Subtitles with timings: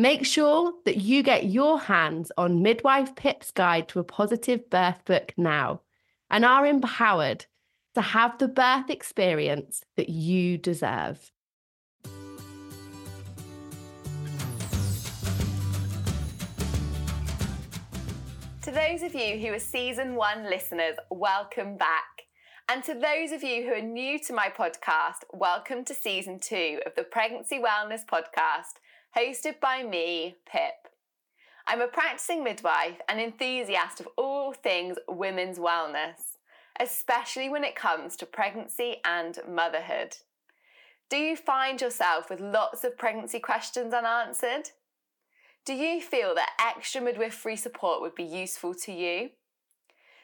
[0.00, 5.04] Make sure that you get your hands on Midwife Pip's Guide to a Positive Birth
[5.04, 5.80] book now
[6.30, 7.46] and are empowered
[7.96, 11.32] to have the birth experience that you deserve.
[18.62, 22.04] To those of you who are season one listeners, welcome back.
[22.68, 26.78] And to those of you who are new to my podcast, welcome to season two
[26.86, 28.78] of the Pregnancy Wellness Podcast
[29.18, 30.92] hosted by me, Pip.
[31.66, 36.36] I'm a practicing midwife and enthusiast of all things women's wellness,
[36.78, 40.16] especially when it comes to pregnancy and motherhood.
[41.10, 44.70] Do you find yourself with lots of pregnancy questions unanswered?
[45.64, 49.30] Do you feel that extra midwifery support would be useful to you?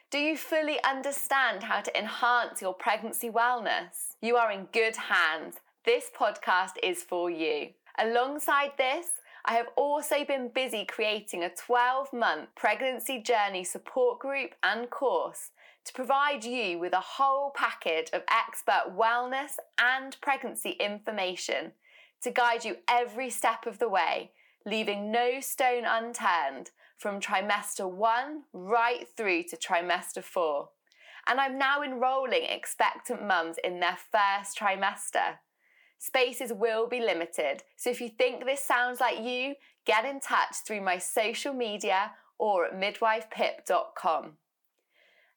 [0.09, 4.15] Do you fully understand how to enhance your pregnancy wellness?
[4.21, 5.55] You are in good hands.
[5.83, 7.71] This podcast is for you.
[7.97, 9.07] Alongside this,
[9.45, 15.51] I have also been busy creating a 12 month pregnancy journey support group and course
[15.85, 21.71] to provide you with a whole package of expert wellness and pregnancy information
[22.21, 24.31] to guide you every step of the way,
[24.65, 30.69] leaving no stone unturned from trimester one right through to trimester four.
[31.27, 35.37] And I'm now enrolling expectant mums in their first trimester.
[35.97, 40.57] Spaces will be limited, so if you think this sounds like you, get in touch
[40.65, 44.33] through my social media or at midwifepip.com.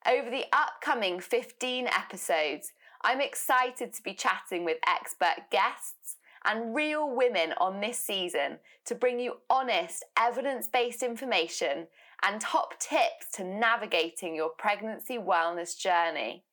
[0.07, 7.15] Over the upcoming 15 episodes, I'm excited to be chatting with expert guests and real
[7.15, 11.87] women on this season to bring you honest, evidence based information
[12.23, 16.45] and top tips to navigating your pregnancy wellness journey.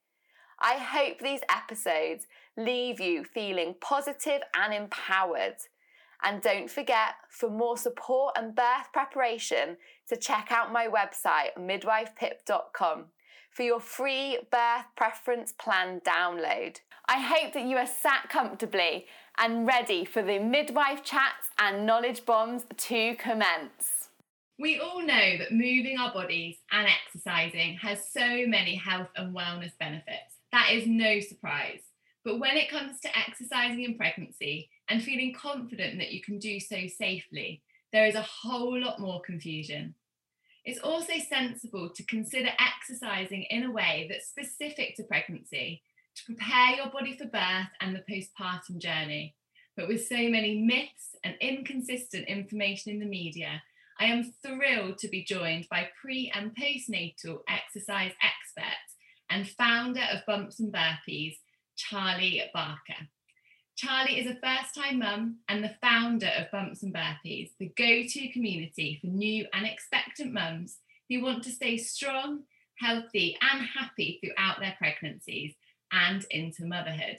[0.60, 2.28] I hope these episodes
[2.58, 5.58] leave you feeling positive and empowered.
[6.24, 9.78] And don't forget, for more support and birth preparation,
[10.10, 13.06] to check out my website, midwifepip.com,
[13.52, 16.80] for your free birth preference plan download.
[17.08, 19.06] I hope that you are sat comfortably
[19.38, 24.10] and ready for the midwife chats and knowledge bombs to commence.
[24.58, 29.78] We all know that moving our bodies and exercising has so many health and wellness
[29.78, 30.40] benefits.
[30.54, 31.82] That is no surprise.
[32.26, 36.60] But when it comes to exercising in pregnancy and feeling confident that you can do
[36.60, 37.62] so safely,
[37.94, 39.94] there is a whole lot more confusion.
[40.66, 45.84] It's also sensible to consider exercising in a way that's specific to pregnancy
[46.16, 49.36] to prepare your body for birth and the postpartum journey.
[49.78, 53.62] But with so many myths and inconsistent information in the media,
[54.00, 58.88] I am thrilled to be joined by pre and postnatal exercise expert
[59.30, 61.36] and founder of Bumps and Burpees,
[61.76, 63.08] Charlie Barker.
[63.76, 68.04] Charlie is a first time mum and the founder of Bumps and Burpees, the go
[68.08, 70.78] to community for new and expectant mums
[71.10, 72.44] who want to stay strong,
[72.80, 75.54] healthy, and happy throughout their pregnancies
[75.92, 77.18] and into motherhood.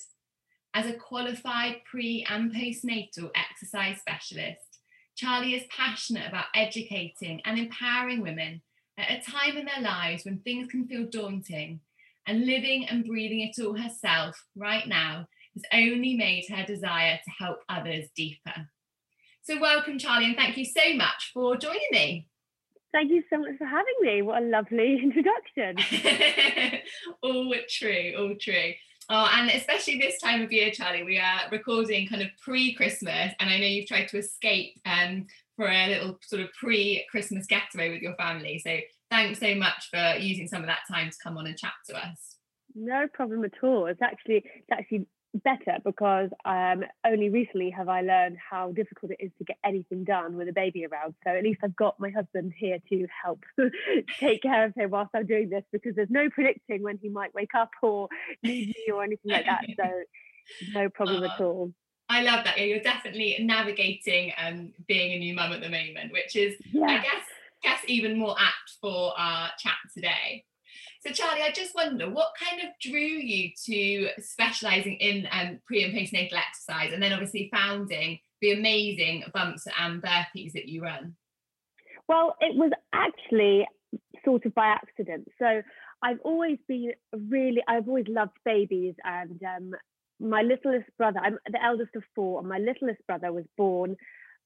[0.72, 4.80] As a qualified pre and postnatal exercise specialist,
[5.14, 8.62] Charlie is passionate about educating and empowering women
[8.98, 11.80] at a time in their lives when things can feel daunting
[12.26, 17.44] and living and breathing it all herself right now has only made her desire to
[17.44, 18.68] help others deeper.
[19.42, 22.28] So, welcome, Charlie, and thank you so much for joining me.
[22.92, 24.22] Thank you so much for having me.
[24.22, 25.76] What a lovely introduction.
[27.22, 28.72] all true, all true.
[29.08, 33.48] Oh, and especially this time of year, Charlie, we are recording kind of pre-Christmas, and
[33.48, 38.02] I know you've tried to escape um, for a little sort of pre-Christmas getaway with
[38.02, 38.58] your family.
[38.58, 38.78] So
[39.10, 41.96] thanks so much for using some of that time to come on and chat to
[41.96, 42.36] us.
[42.74, 43.86] No problem at all.
[43.86, 45.06] It's actually it's actually
[45.42, 50.04] better because um, only recently have I learned how difficult it is to get anything
[50.04, 51.14] done with a baby around.
[51.24, 53.44] So at least I've got my husband here to help
[54.20, 57.34] take care of him whilst I'm doing this because there's no predicting when he might
[57.34, 58.08] wake up or
[58.42, 59.64] need me or anything like that.
[59.76, 59.90] So
[60.74, 61.72] no problem uh, at all.
[62.08, 62.56] I love that.
[62.56, 66.86] Yeah, you're definitely navigating um, being a new mum at the moment, which is, yeah.
[66.86, 67.24] I guess,
[67.62, 70.44] guess even more apt for our chat today.
[71.06, 75.84] So, Charlie, I just wonder what kind of drew you to specialising in um, pre
[75.84, 81.14] and postnatal exercise, and then obviously founding the amazing bumps and burpees that you run.
[82.08, 83.66] Well, it was actually
[84.24, 85.28] sort of by accident.
[85.38, 85.62] So
[86.02, 89.72] I've always been really, I've always loved babies, and um,
[90.20, 93.96] my littlest brother, I'm the eldest of four, and my littlest brother was born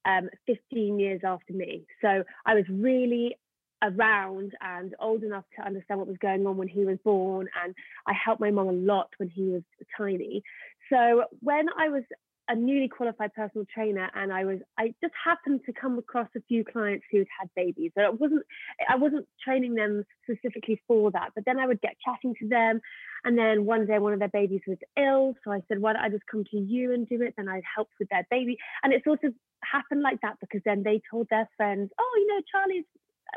[0.04, 1.84] um, 15 years after me.
[2.00, 3.36] So I was really
[3.82, 7.48] around and old enough to understand what was going on when he was born.
[7.64, 7.74] And
[8.06, 9.62] I helped my mum a lot when he was
[9.96, 10.42] tiny.
[10.90, 12.02] So when I was
[12.50, 16.40] a newly qualified personal trainer and I was I just happened to come across a
[16.48, 17.92] few clients who'd had babies.
[17.96, 18.42] So it wasn't
[18.88, 22.80] I wasn't training them specifically for that, but then I would get chatting to them
[23.24, 25.34] and then one day one of their babies was ill.
[25.44, 27.34] So I said, why don't I just come to you and do it?
[27.36, 28.58] Then I'd help with their baby.
[28.82, 29.32] And it sort of
[29.62, 32.84] happened like that because then they told their friends, oh, you know, Charlie's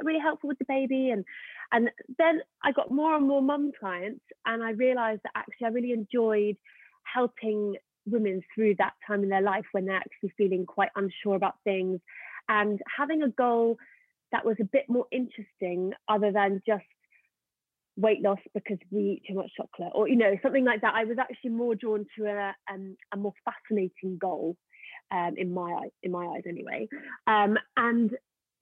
[0.01, 1.23] really helpful with the baby and
[1.71, 5.69] and then I got more and more mum clients and I realized that actually I
[5.69, 6.57] really enjoyed
[7.03, 7.75] helping
[8.05, 11.99] women through that time in their life when they're actually feeling quite unsure about things
[12.49, 13.77] and having a goal
[14.31, 16.83] that was a bit more interesting other than just
[17.95, 21.03] weight loss because we eat too much chocolate or you know something like that i
[21.03, 24.57] was actually more drawn to a, um, a more fascinating goal
[25.11, 26.87] um, in my in my eyes anyway
[27.27, 28.11] um, and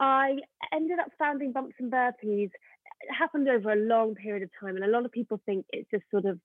[0.01, 0.37] I
[0.73, 2.49] ended up founding Bumps and Burpees.
[2.49, 5.89] It happened over a long period of time, and a lot of people think it's
[5.91, 6.39] just sort of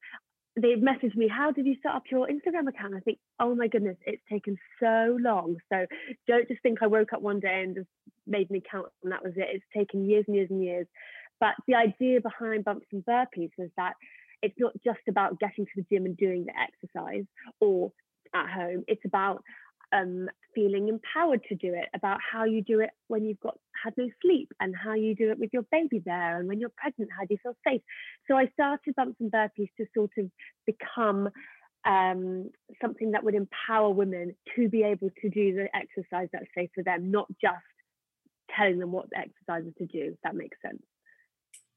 [0.57, 2.95] they messaged me, How did you set up your Instagram account?
[2.95, 5.57] I think, Oh my goodness, it's taken so long.
[5.73, 5.87] So
[6.27, 7.89] don't just think I woke up one day and just
[8.27, 9.49] made an account and that was it.
[9.53, 10.87] It's taken years and years and years.
[11.39, 13.95] But the idea behind Bumps and Burpees was that
[14.43, 17.25] it's not just about getting to the gym and doing the exercise
[17.61, 17.93] or
[18.35, 19.43] at home, it's about
[19.93, 23.93] um, feeling empowered to do it, about how you do it when you've got had
[23.97, 27.11] no sleep and how you do it with your baby there and when you're pregnant,
[27.17, 27.83] how do you feel safe?
[28.27, 30.31] So I started bumps and burpees to sort of
[30.67, 31.29] become
[31.87, 32.51] um,
[32.81, 36.83] something that would empower women to be able to do the exercise that's safe for
[36.83, 37.57] them, not just
[38.57, 40.83] telling them what the exercises to do, if that makes sense.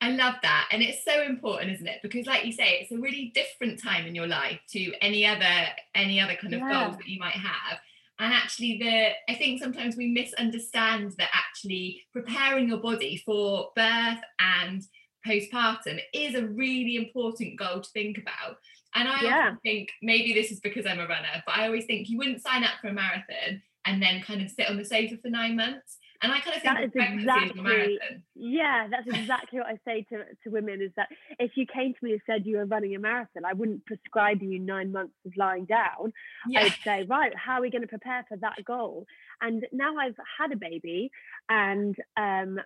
[0.01, 0.69] I love that.
[0.71, 1.99] And it's so important, isn't it?
[2.01, 5.67] Because like you say, it's a really different time in your life to any other
[5.93, 6.85] any other kind of yeah.
[6.85, 7.79] goals that you might have
[8.19, 14.19] and actually the i think sometimes we misunderstand that actually preparing your body for birth
[14.39, 14.83] and
[15.25, 18.57] postpartum is a really important goal to think about
[18.95, 19.55] and i yeah.
[19.63, 22.63] think maybe this is because i'm a runner but i always think you wouldn't sign
[22.63, 25.97] up for a marathon and then kind of sit on the sofa for nine months
[26.21, 27.99] and I kind of think that is exactly,
[28.35, 31.07] Yeah, that's exactly what I say to, to women is that
[31.37, 34.41] if you came to me and said you were running a marathon, I wouldn't prescribe
[34.41, 36.11] you nine months of lying down.
[36.47, 36.61] Yeah.
[36.61, 39.05] I'd say, right, how are we going to prepare for that goal?
[39.41, 41.09] And now I've had a baby
[41.47, 42.59] and um,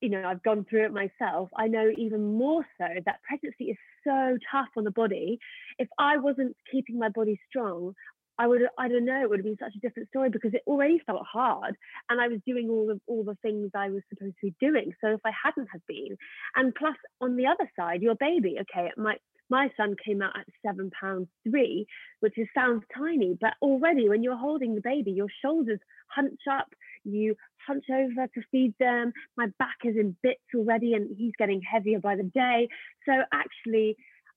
[0.00, 1.50] you know, I've gone through it myself.
[1.56, 5.38] I know even more so that pregnancy is so tough on the body.
[5.78, 7.94] If I wasn't keeping my body strong,
[8.40, 10.62] I would I don't know it would have been such a different story because it
[10.66, 11.76] already felt hard
[12.08, 14.92] and I was doing all the all the things I was supposed to be doing
[15.02, 16.16] so if I hadn't have been
[16.56, 19.16] and plus on the other side your baby okay my
[19.50, 21.84] my son came out at seven pounds three
[22.20, 26.68] which is sounds tiny but already when you're holding the baby your shoulders hunch up
[27.04, 27.34] you
[27.66, 32.00] hunch over to feed them my back is in bits already and he's getting heavier
[32.00, 32.68] by the day.
[33.06, 33.96] So actually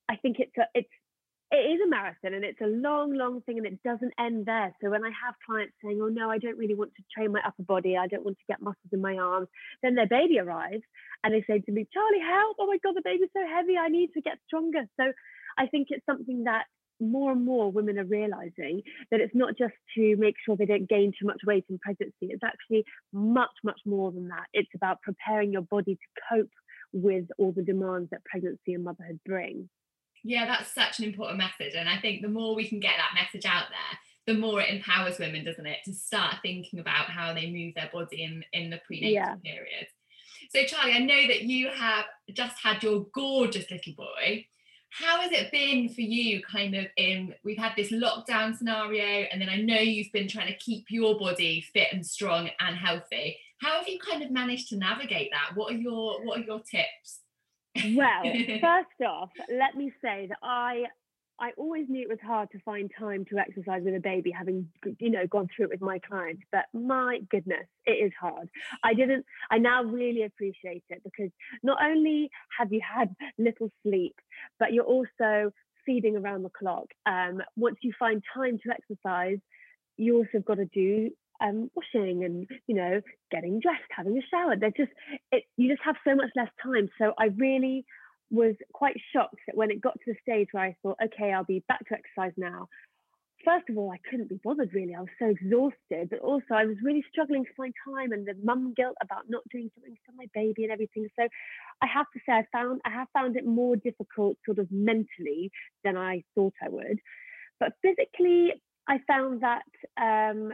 [0.10, 0.90] I think it's a, it's
[1.54, 4.76] it is a marathon and it's a long, long thing and it doesn't end there.
[4.82, 7.42] So when I have clients saying, oh no, I don't really want to train my
[7.46, 9.48] upper body, I don't want to get muscles in my arms,
[9.84, 10.82] then their baby arrives
[11.24, 13.88] and they say to me, Charlie, help, oh my God, the baby's so heavy, I
[13.90, 14.82] need to get stronger.
[15.00, 15.14] So
[15.56, 16.64] I think it's something that
[17.00, 18.82] more and more women are realizing
[19.12, 22.14] that it's not just to make sure they don't gain too much weight in pregnancy,
[22.34, 24.46] it's actually much, much more than that.
[24.54, 26.52] It's about preparing your body to cope
[26.94, 29.70] with all the demands that pregnancy and motherhood bring.
[30.24, 31.76] Yeah, that's such an important message.
[31.76, 34.70] And I think the more we can get that message out there, the more it
[34.70, 38.70] empowers women, doesn't it, to start thinking about how they move their body in, in
[38.70, 39.36] the prenatal yeah.
[39.44, 39.88] period.
[40.50, 44.46] So, Charlie, I know that you have just had your gorgeous little boy.
[44.92, 49.42] How has it been for you, kind of in we've had this lockdown scenario, and
[49.42, 53.38] then I know you've been trying to keep your body fit and strong and healthy.
[53.60, 55.56] How have you kind of managed to navigate that?
[55.56, 57.23] What are your what are your tips?
[57.76, 58.24] Well,
[58.62, 60.84] first off, let me say that I
[61.40, 64.70] I always knew it was hard to find time to exercise with a baby, having
[65.00, 66.44] you know gone through it with my clients.
[66.52, 68.50] But my goodness, it is hard.
[68.84, 69.26] I didn't.
[69.50, 71.32] I now really appreciate it because
[71.64, 74.16] not only have you had little sleep,
[74.60, 75.52] but you're also
[75.86, 76.86] feeding around the clock.
[77.06, 79.40] Um, once you find time to exercise,
[79.98, 81.10] you also have got to do
[81.44, 84.56] um, washing and you know getting dressed, having a shower.
[84.60, 84.92] There's just
[85.32, 85.44] it.
[85.58, 86.90] You just have so much less time.
[86.98, 87.86] So I really
[88.32, 91.44] was quite shocked that when it got to the stage where I thought, okay, I'll
[91.44, 92.68] be back to exercise now.
[93.46, 94.96] First of all, I couldn't be bothered really.
[94.96, 98.36] I was so exhausted, but also I was really struggling to find time and the
[98.42, 101.08] mum guilt about not doing something for my baby and everything.
[101.20, 101.28] So
[101.82, 105.52] I have to say I found I have found it more difficult sort of mentally
[105.84, 107.00] than I thought I would.
[107.60, 108.54] But physically,
[108.88, 109.64] I found that
[110.02, 110.54] um,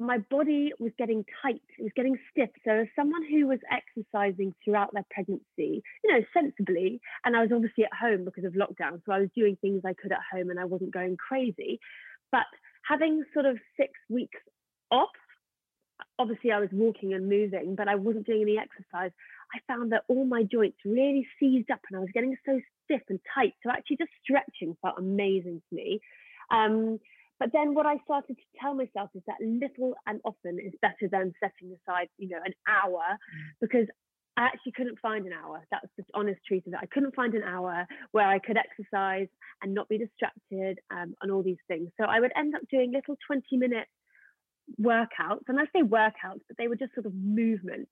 [0.00, 2.48] my body was getting tight, it was getting stiff.
[2.64, 7.50] So, as someone who was exercising throughout their pregnancy, you know, sensibly, and I was
[7.54, 10.48] obviously at home because of lockdown, so I was doing things I could at home
[10.48, 11.78] and I wasn't going crazy.
[12.32, 12.46] But
[12.88, 14.40] having sort of six weeks
[14.90, 15.10] off,
[16.18, 19.12] obviously I was walking and moving, but I wasn't doing any exercise.
[19.54, 23.02] I found that all my joints really seized up and I was getting so stiff
[23.10, 23.52] and tight.
[23.62, 26.00] So, actually, just stretching felt amazing to me.
[26.50, 26.98] Um,
[27.40, 31.08] but then what I started to tell myself is that little and often is better
[31.10, 33.48] than setting aside, you know, an hour mm.
[33.60, 33.86] because
[34.36, 35.66] I actually couldn't find an hour.
[35.70, 36.78] That's the honest truth of it.
[36.80, 39.28] I couldn't find an hour where I could exercise
[39.62, 41.90] and not be distracted um, and all these things.
[41.98, 43.88] So I would end up doing little 20 minute
[44.80, 47.88] workouts and I say workouts but they were just sort of movement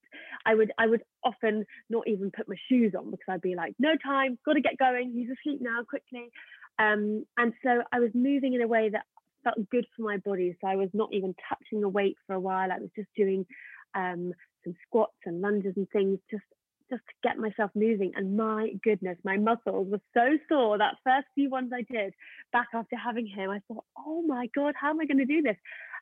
[0.47, 3.75] I would I would often not even put my shoes on because I'd be like
[3.81, 6.31] no time got to get going he's asleep now quickly
[6.79, 9.03] um, and so I was moving in a way that
[9.45, 10.57] felt good for my body.
[10.61, 12.71] So I was not even touching a weight for a while.
[12.73, 13.47] I was just doing
[13.95, 14.33] um,
[14.65, 16.45] some squats and lunges and things just
[16.91, 18.13] just to get myself moving.
[18.17, 22.15] And my goodness, my muscles were so sore that first few ones I did
[22.53, 23.51] back after having him.
[23.51, 25.57] I thought, oh my God, how am I going to do this?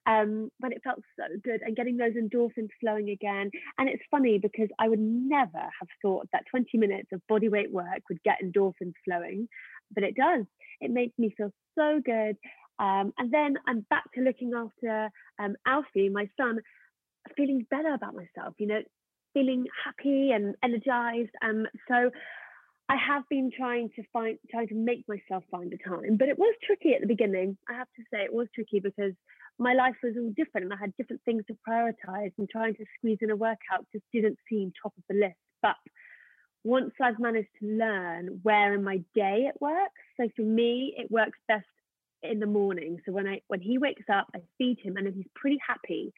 [0.06, 3.50] Um, but it felt so good and getting those endorphins flowing again.
[3.78, 7.72] And it's funny because I would never have thought that 20 minutes of body weight
[7.72, 9.48] work would get endorphins flowing,
[9.92, 10.44] but it does.
[10.80, 12.36] It makes me feel so good.
[12.78, 16.60] Um, and then I'm back to looking after um, Alfie, my son,
[17.36, 18.80] feeling better about myself, you know,
[19.34, 21.30] feeling happy and energized.
[21.42, 22.10] Um, so
[22.88, 26.38] I have been trying to find, trying to make myself find the time, but it
[26.38, 27.56] was tricky at the beginning.
[27.68, 29.12] I have to say it was tricky because
[29.58, 32.84] my life was all different and I had different things to prioritize and trying to
[32.98, 35.36] squeeze in a workout just didn't seem top of the list.
[35.62, 35.76] But
[36.62, 41.10] once I've managed to learn where in my day it works, so for me, it
[41.10, 41.66] works best
[42.22, 42.98] in the morning.
[43.04, 46.12] So when I when he wakes up, I feed him, and if he's pretty happy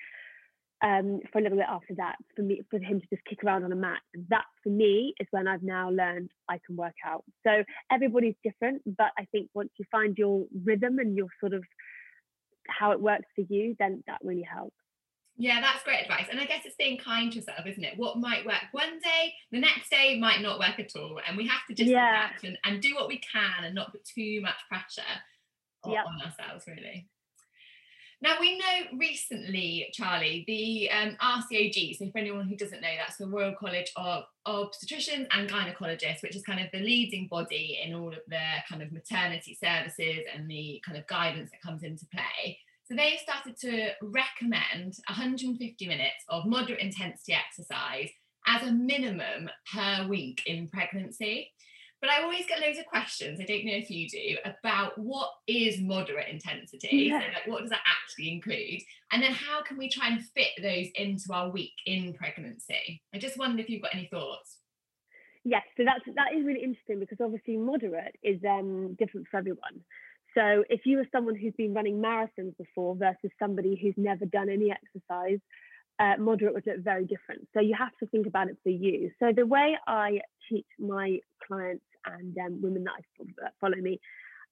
[0.82, 3.64] um, for a little bit after that, for me for him to just kick around
[3.64, 6.94] on a mat, and that for me is when I've now learned I can work
[7.04, 7.24] out.
[7.46, 11.64] So everybody's different, but I think once you find your rhythm and your sort of
[12.68, 14.74] how it works for you, then that really helps.
[15.40, 16.26] Yeah, that's great advice.
[16.30, 17.96] And I guess it's being kind to yourself, isn't it?
[17.96, 21.20] What might work one day, the next day might not work at all.
[21.26, 22.26] And we have to just yeah.
[22.26, 25.02] adapt and, and do what we can and not put too much pressure
[25.86, 26.04] yep.
[26.06, 27.08] on ourselves, really.
[28.20, 31.96] Now we know recently, Charlie, the um, RCOG.
[31.98, 36.34] So for anyone who doesn't know, that's the Royal College of Obstetricians and Gynecologists, which
[36.34, 40.50] is kind of the leading body in all of the kind of maternity services and
[40.50, 42.58] the kind of guidance that comes into play.
[42.86, 48.08] So they started to recommend 150 minutes of moderate intensity exercise
[48.48, 51.52] as a minimum per week in pregnancy.
[52.00, 55.30] But I always get loads of questions, I don't know if you do, about what
[55.48, 57.08] is moderate intensity?
[57.10, 57.20] Yeah.
[57.20, 58.82] So like what does that actually include?
[59.12, 63.02] And then how can we try and fit those into our week in pregnancy?
[63.12, 64.58] I just wonder if you've got any thoughts.
[65.44, 69.82] Yes, so that's that is really interesting because obviously moderate is um, different for everyone.
[70.34, 74.48] So if you are someone who's been running marathons before versus somebody who's never done
[74.50, 75.40] any exercise,
[75.98, 77.48] uh, moderate would look very different.
[77.54, 79.10] So you have to think about it for you.
[79.18, 81.84] So the way I teach my clients
[82.18, 84.00] and um, women that follow me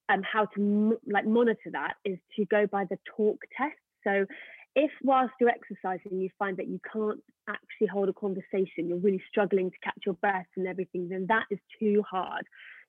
[0.08, 3.74] um, how to like monitor that is to go by the talk test.
[4.04, 4.26] So
[4.74, 9.22] if whilst you're exercising you find that you can't actually hold a conversation, you're really
[9.28, 12.44] struggling to catch your breath and everything, then that is too hard.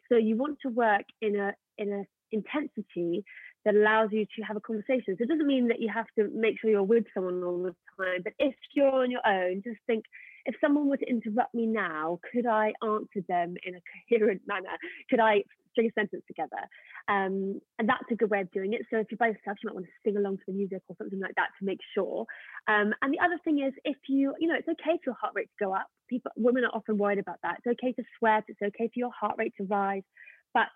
[0.09, 3.23] So you want to work in a in a intensity
[3.65, 5.15] that allows you to have a conversation.
[5.17, 7.75] So it doesn't mean that you have to make sure you're with someone all the
[7.97, 10.05] time, but if you're on your own, just think
[10.47, 14.75] if someone were to interrupt me now, could I answer them in a coherent manner?
[15.09, 16.63] Could I string a sentence together?
[17.09, 18.81] Um, and that's a good way of doing it.
[18.89, 20.95] So if you're by yourself, you might want to sing along to the music or
[20.97, 22.25] something like that to make sure.
[22.67, 25.33] Um, and the other thing is, if you, you know, it's okay for your heart
[25.35, 25.87] rate to go up.
[26.09, 27.57] People, women are often worried about that.
[27.59, 28.45] It's okay to sweat.
[28.47, 30.03] It's okay for your heart rate to rise.
[30.53, 30.67] But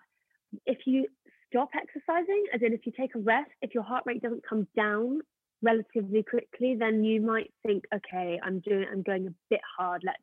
[0.65, 1.07] if you
[1.47, 4.67] stop exercising, as in if you take a rest, if your heart rate doesn't come
[4.75, 5.21] down
[5.61, 10.03] relatively quickly, then you might think, okay, I'm doing, I'm going a bit hard.
[10.05, 10.21] Let's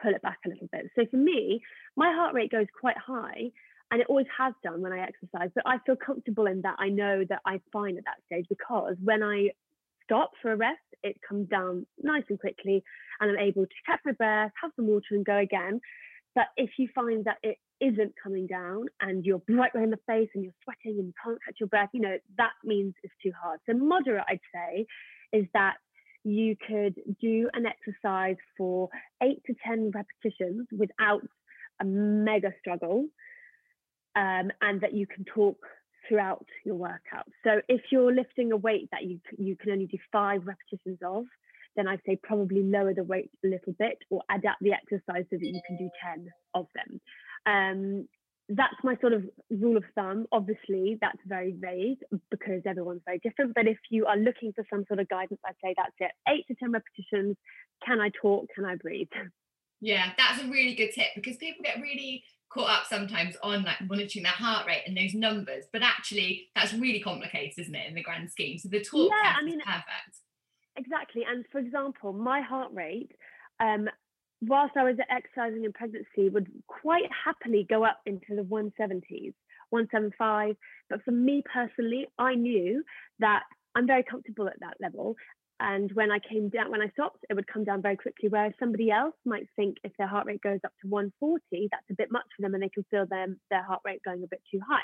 [0.00, 0.90] pull it back a little bit.
[0.96, 1.60] So for me,
[1.96, 3.50] my heart rate goes quite high,
[3.90, 5.50] and it always has done when I exercise.
[5.54, 6.76] But I feel comfortable in that.
[6.78, 9.50] I know that I'm fine at that stage because when I
[10.04, 12.82] stop for a rest, it comes down nice and quickly,
[13.20, 15.80] and I'm able to catch my breath, have some water, and go again.
[16.34, 19.98] But if you find that it isn't coming down and you're bright red in the
[20.06, 23.12] face and you're sweating and you can't catch your breath, you know, that means it's
[23.22, 23.60] too hard.
[23.66, 24.86] So, moderate, I'd say,
[25.32, 25.74] is that
[26.24, 28.88] you could do an exercise for
[29.22, 31.22] eight to 10 repetitions without
[31.80, 33.06] a mega struggle,
[34.16, 35.58] um, and that you can talk
[36.08, 37.28] throughout your workout.
[37.44, 41.26] So, if you're lifting a weight that you, you can only do five repetitions of,
[41.76, 45.36] then I'd say probably lower the weight a little bit or adapt the exercise so
[45.36, 47.00] that you can do 10 of them.
[47.46, 48.08] Um,
[48.48, 50.26] that's my sort of rule of thumb.
[50.30, 51.98] Obviously, that's very vague
[52.30, 53.54] because everyone's very different.
[53.54, 56.12] But if you are looking for some sort of guidance, I'd say that's it.
[56.28, 57.36] Eight to 10 repetitions.
[57.84, 58.46] Can I talk?
[58.54, 59.08] Can I breathe?
[59.82, 63.80] Yeah, that's a really good tip because people get really caught up sometimes on like
[63.86, 67.94] monitoring their heart rate and those numbers, but actually that's really complicated, isn't it, in
[67.94, 68.58] the grand scheme?
[68.58, 70.16] So the talk yeah, I mean, perfect.
[70.76, 71.22] Exactly.
[71.28, 73.10] And for example, my heart rate,
[73.60, 73.88] um,
[74.42, 79.34] whilst I was exercising in pregnancy, would quite happily go up into the 170s,
[79.70, 80.56] 175.
[80.90, 82.84] But for me personally, I knew
[83.20, 83.42] that
[83.74, 85.16] I'm very comfortable at that level.
[85.58, 88.28] And when I came down, when I stopped, it would come down very quickly.
[88.28, 91.94] Whereas somebody else might think if their heart rate goes up to 140, that's a
[91.94, 94.42] bit much for them and they can feel them, their heart rate going a bit
[94.52, 94.82] too high.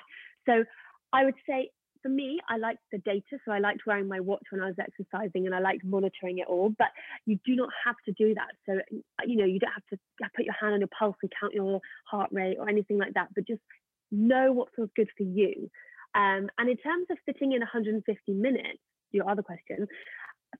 [0.48, 0.64] So
[1.12, 1.70] I would say
[2.02, 3.38] for me, I liked the data.
[3.44, 6.46] So I liked wearing my watch when I was exercising and I liked monitoring it
[6.48, 6.70] all.
[6.76, 6.88] But
[7.26, 8.48] you do not have to do that.
[8.66, 8.80] So,
[9.26, 9.98] you know, you don't have to
[10.36, 13.28] put your hand on your pulse and count your heart rate or anything like that,
[13.34, 13.62] but just
[14.10, 15.70] know what feels good for you.
[16.14, 18.78] Um, and in terms of fitting in 150 minutes,
[19.12, 19.86] your other question,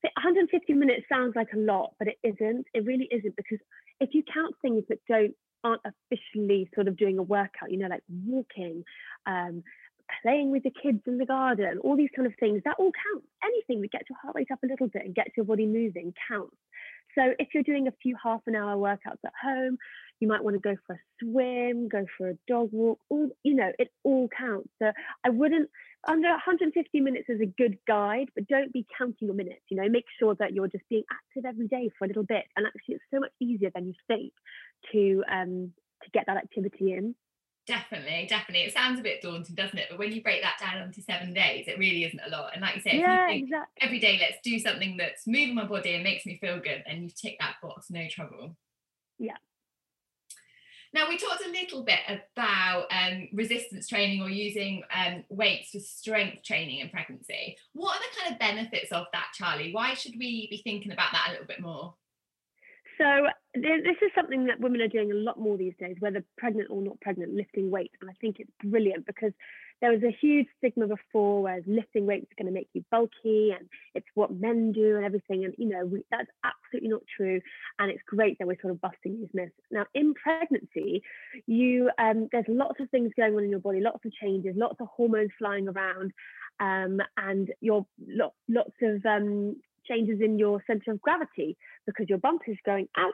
[0.00, 2.66] 150 minutes sounds like a lot, but it isn't.
[2.72, 3.58] It really isn't because
[4.00, 5.34] if you count things that don't
[5.64, 8.85] aren't officially sort of doing a workout, you know, like walking,
[9.26, 9.62] um,
[10.22, 13.27] playing with the kids in the garden, all these kind of things, that all counts.
[13.44, 16.12] Anything that gets your heart rate up a little bit and gets your body moving
[16.29, 16.57] counts.
[17.14, 19.77] So if you're doing a few half an hour workouts at home,
[20.20, 23.55] you might want to go for a swim, go for a dog walk, all you
[23.55, 24.68] know, it all counts.
[24.81, 24.92] So
[25.25, 25.68] I wouldn't
[26.07, 29.61] under 150 minutes is a good guide, but don't be counting your minutes.
[29.68, 32.44] You know, make sure that you're just being active every day for a little bit.
[32.57, 34.33] And actually it's so much easier than you think
[34.92, 35.72] to um
[36.03, 37.14] to get that activity in.
[37.66, 38.64] Definitely, definitely.
[38.64, 39.87] It sounds a bit daunting, doesn't it?
[39.88, 42.51] But when you break that down into seven days, it really isn't a lot.
[42.55, 43.81] And like you say, yeah, you exactly.
[43.81, 47.05] every day, let's do something that's moving my body and makes me feel good, and
[47.05, 48.57] you tick that box, no trouble.
[49.18, 49.37] Yeah.
[50.94, 55.79] Now we talked a little bit about um, resistance training or using um, weights for
[55.79, 57.57] strength training in pregnancy.
[57.72, 59.72] What are the kind of benefits of that, Charlie?
[59.72, 61.94] Why should we be thinking about that a little bit more?
[62.98, 66.68] So this is something that women are doing a lot more these days, whether pregnant
[66.70, 67.94] or not pregnant, lifting weights.
[68.00, 69.33] And I think it's brilliant because
[69.81, 73.50] there was a huge stigma before, where lifting weights is going to make you bulky
[73.50, 75.44] and it's what men do and everything.
[75.44, 77.40] And you know we, that's absolutely not true.
[77.78, 79.52] And it's great that we're sort of busting these myths.
[79.70, 81.02] Now in pregnancy,
[81.46, 84.76] you um, there's lots of things going on in your body, lots of changes, lots
[84.81, 86.12] of hormones flying around,
[86.61, 89.57] um, and your lo- lots of um,
[89.88, 93.12] changes in your center of gravity because your bump is going out.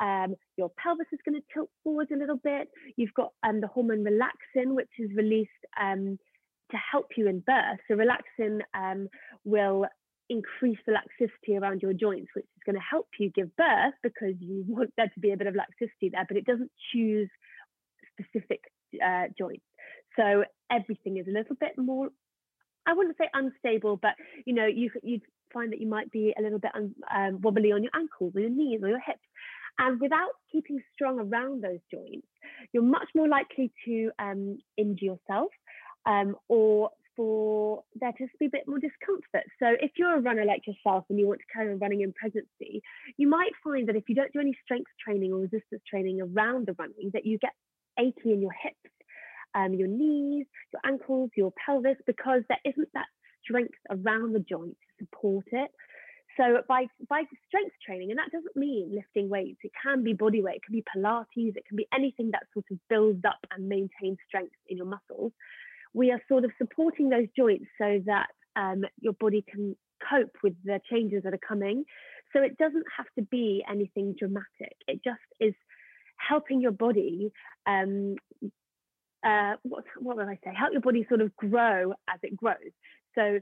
[0.00, 2.68] Um, your pelvis is going to tilt forward a little bit.
[2.96, 5.50] You've got um, the hormone relaxin, which is released
[5.80, 6.18] um,
[6.70, 7.78] to help you in birth.
[7.88, 9.08] So relaxin um,
[9.44, 9.86] will
[10.30, 14.34] increase the laxity around your joints, which is going to help you give birth because
[14.40, 17.28] you want there to be a bit of laxity there, but it doesn't choose
[18.18, 18.60] specific
[19.04, 19.64] uh, joints.
[20.16, 22.08] So everything is a little bit more
[22.86, 24.12] I wouldn't say unstable, but
[24.44, 25.20] you know, you you
[25.54, 28.50] find that you might be a little bit um, wobbly on your ankles or your
[28.50, 29.20] knees or your hips.
[29.78, 32.28] And without keeping strong around those joints,
[32.72, 35.50] you're much more likely to um, injure yourself
[36.06, 39.44] um, or for there to be a bit more discomfort.
[39.60, 42.12] So if you're a runner like yourself and you want to carry on running in
[42.12, 42.82] pregnancy,
[43.16, 46.66] you might find that if you don't do any strength training or resistance training around
[46.66, 47.52] the running, that you get
[47.98, 48.76] achy in your hips,
[49.54, 53.06] um, your knees, your ankles, your pelvis, because there isn't that
[53.44, 55.70] strength around the joint to support it.
[56.36, 59.60] So by by strength training, and that doesn't mean lifting weights.
[59.62, 62.64] It can be body weight, it can be Pilates, it can be anything that sort
[62.72, 65.32] of builds up and maintains strength in your muscles.
[65.92, 68.26] We are sort of supporting those joints so that
[68.56, 69.76] um, your body can
[70.10, 71.84] cope with the changes that are coming.
[72.32, 74.76] So it doesn't have to be anything dramatic.
[74.88, 75.54] It just is
[76.16, 77.30] helping your body
[77.66, 78.16] um,
[79.24, 80.52] uh, what, what will I say?
[80.54, 82.56] Help your body sort of grow as it grows.
[83.14, 83.40] So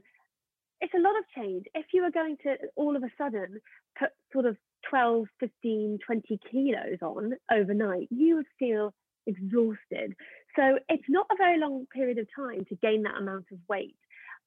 [0.81, 1.65] it's a lot of change.
[1.73, 3.61] If you were going to all of a sudden
[3.97, 4.57] put sort of
[4.89, 8.93] 12, 15, 20 kilos on overnight, you would feel
[9.25, 10.13] exhausted.
[10.55, 13.95] So it's not a very long period of time to gain that amount of weight,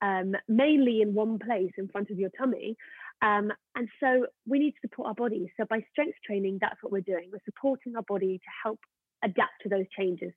[0.01, 2.75] um, mainly in one place in front of your tummy.
[3.21, 5.51] Um, and so we need to support our body.
[5.57, 7.29] So by strength training, that's what we're doing.
[7.31, 8.79] We're supporting our body to help
[9.23, 10.33] adapt to those changes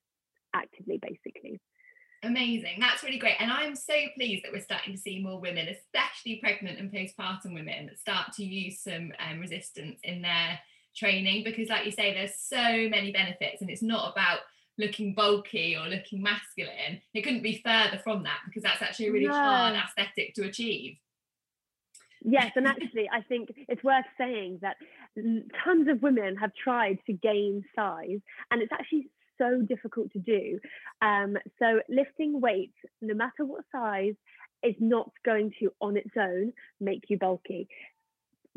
[0.55, 1.61] actively, basically.
[2.22, 2.76] Amazing.
[2.78, 3.37] That's really great.
[3.40, 7.54] And I'm so pleased that we're starting to see more women, especially pregnant and postpartum
[7.54, 10.59] women, start to use some um, resistance in their
[10.94, 14.40] training because, like you say, there's so many benefits and it's not about
[14.76, 17.00] looking bulky or looking masculine.
[17.14, 19.35] It couldn't be further from that because that's actually a really no.
[19.35, 20.96] hard aesthetic to achieve.
[22.22, 24.76] Yes, and actually, I think it's worth saying that
[25.64, 29.09] tons of women have tried to gain size, and it's actually
[29.40, 30.61] so difficult to do.
[31.00, 34.14] Um, so lifting weights, no matter what size,
[34.62, 37.68] is not going to on its own make you bulky.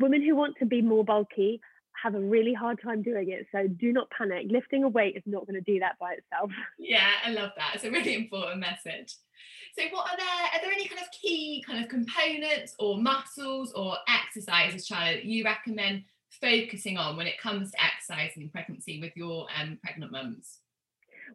[0.00, 1.60] Women who want to be more bulky
[2.02, 3.46] have a really hard time doing it.
[3.52, 4.46] So do not panic.
[4.50, 6.50] Lifting a weight is not going to do that by itself.
[6.78, 7.72] Yeah, I love that.
[7.74, 9.14] It's a really important message.
[9.78, 13.72] So what are there are there any kind of key kind of components or muscles
[13.72, 16.04] or exercises, Charlotte, you recommend
[16.40, 20.58] focusing on when it comes to exercising in pregnancy with your um, pregnant mums?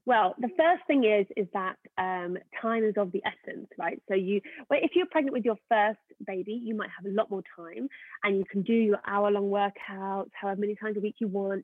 [0.06, 4.02] Well, the first thing is is that um, time is of the essence, right?
[4.08, 7.30] So you, well, if you're pregnant with your first baby, you might have a lot
[7.30, 7.88] more time,
[8.24, 11.64] and you can do your hour-long workouts, however many times a week you want.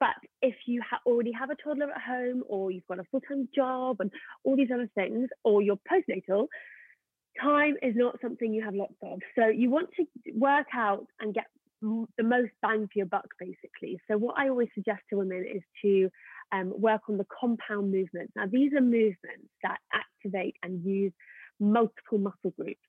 [0.00, 3.48] But if you ha- already have a toddler at home, or you've got a full-time
[3.54, 4.10] job, and
[4.42, 6.48] all these other things, or you're postnatal,
[7.40, 9.20] time is not something you have lots of.
[9.36, 11.46] So you want to work out and get
[11.80, 14.00] the most bang for your buck, basically.
[14.08, 16.10] So what I always suggest to women is to
[16.52, 18.32] um, work on the compound movements.
[18.36, 21.12] Now, these are movements that activate and use
[21.60, 22.80] multiple muscle groups.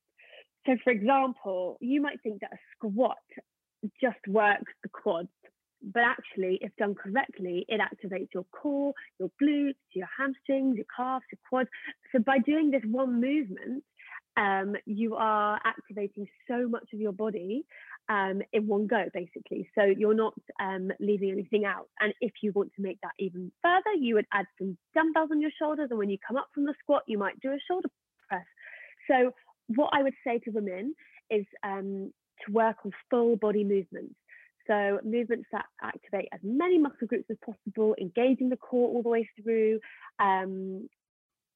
[0.66, 3.18] So, for example, you might think that a squat
[4.00, 5.28] just works the quads,
[5.82, 11.24] but actually, if done correctly, it activates your core, your glutes, your hamstrings, your calves,
[11.30, 11.68] your quads.
[12.12, 13.84] So, by doing this one movement,
[14.36, 17.64] um, you are activating so much of your body
[18.08, 19.68] um, in one go, basically.
[19.74, 21.88] So you're not um, leaving anything out.
[22.00, 25.40] And if you want to make that even further, you would add some dumbbells on
[25.40, 25.88] your shoulders.
[25.90, 27.88] And when you come up from the squat, you might do a shoulder
[28.28, 28.44] press.
[29.10, 29.32] So
[29.68, 30.94] what I would say to women
[31.30, 32.12] is um,
[32.44, 34.14] to work on full body movements.
[34.66, 39.08] So movements that activate as many muscle groups as possible, engaging the core all the
[39.08, 39.78] way through.
[40.18, 40.88] Um,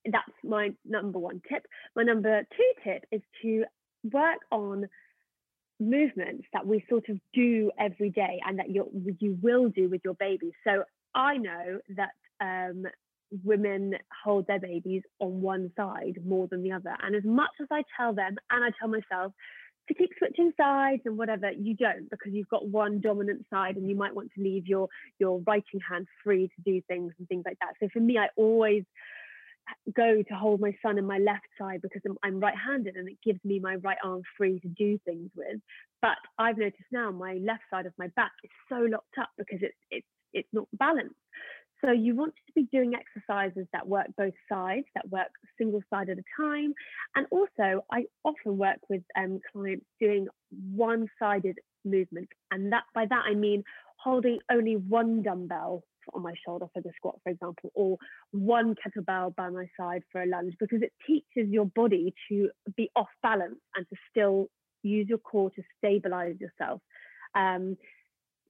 [0.05, 1.67] that's my number one tip.
[1.95, 3.65] My number two tip is to
[4.13, 4.89] work on
[5.81, 8.89] movements that we sort of do every day and that you
[9.19, 10.53] you will do with your baby.
[10.65, 12.85] So I know that um,
[13.45, 17.69] women hold their babies on one side more than the other, and as much as
[17.71, 19.33] I tell them and I tell myself
[19.89, 23.89] to keep switching sides and whatever, you don't because you've got one dominant side and
[23.89, 24.89] you might want to leave your
[25.19, 27.75] your writing hand free to do things and things like that.
[27.81, 28.85] So for me, I always
[29.95, 33.19] go to hold my son in my left side because I'm, I'm right-handed and it
[33.25, 35.61] gives me my right arm free to do things with.
[36.03, 39.61] But I've noticed now my left side of my back is so locked up because
[39.63, 41.17] it's it's it's not balanced.
[41.85, 46.11] So you want to be doing exercises that work both sides, that work single side
[46.11, 46.75] at a time.
[47.15, 50.29] And also, I often work with um, clients doing
[50.75, 53.65] one-sided movements, and that by that I mean
[53.97, 55.83] holding only one dumbbell
[56.15, 57.97] on my shoulder for the squat, for example, or
[58.33, 62.91] one kettlebell by my side for a lunge, because it teaches your body to be
[62.97, 64.49] off balance and to still
[64.83, 66.81] use your core to stabilize yourself.
[67.35, 67.77] Um,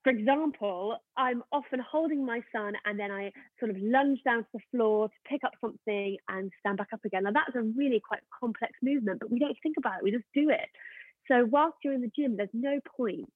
[0.03, 4.49] for example, I'm often holding my son and then I sort of lunge down to
[4.55, 7.25] the floor to pick up something and stand back up again.
[7.25, 10.25] Now, that's a really quite complex movement, but we don't think about it, we just
[10.35, 10.69] do it.
[11.29, 13.31] So, whilst you're in the gym, there's no point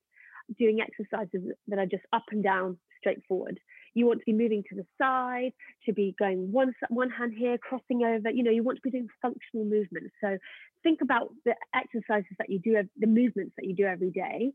[0.58, 3.60] doing exercises that are just up and down, straightforward.
[3.94, 5.52] You want to be moving to the side,
[5.86, 8.30] to be going one one hand here, crossing over.
[8.30, 10.14] You know, you want to be doing functional movements.
[10.20, 10.38] So
[10.82, 14.52] think about the exercises that you do, the movements that you do every day.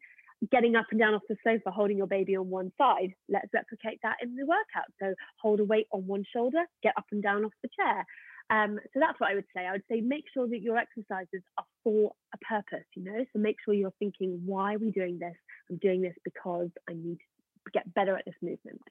[0.51, 3.13] Getting up and down off the sofa, holding your baby on one side.
[3.27, 4.87] Let's replicate that in the workout.
[5.01, 8.05] So hold a weight on one shoulder, get up and down off the chair.
[8.49, 9.67] Um, so that's what I would say.
[9.67, 13.25] I would say make sure that your exercises are for a purpose, you know.
[13.33, 15.35] So make sure you're thinking, why are we doing this?
[15.69, 17.17] I'm doing this because I need
[17.65, 18.81] to get better at this movement.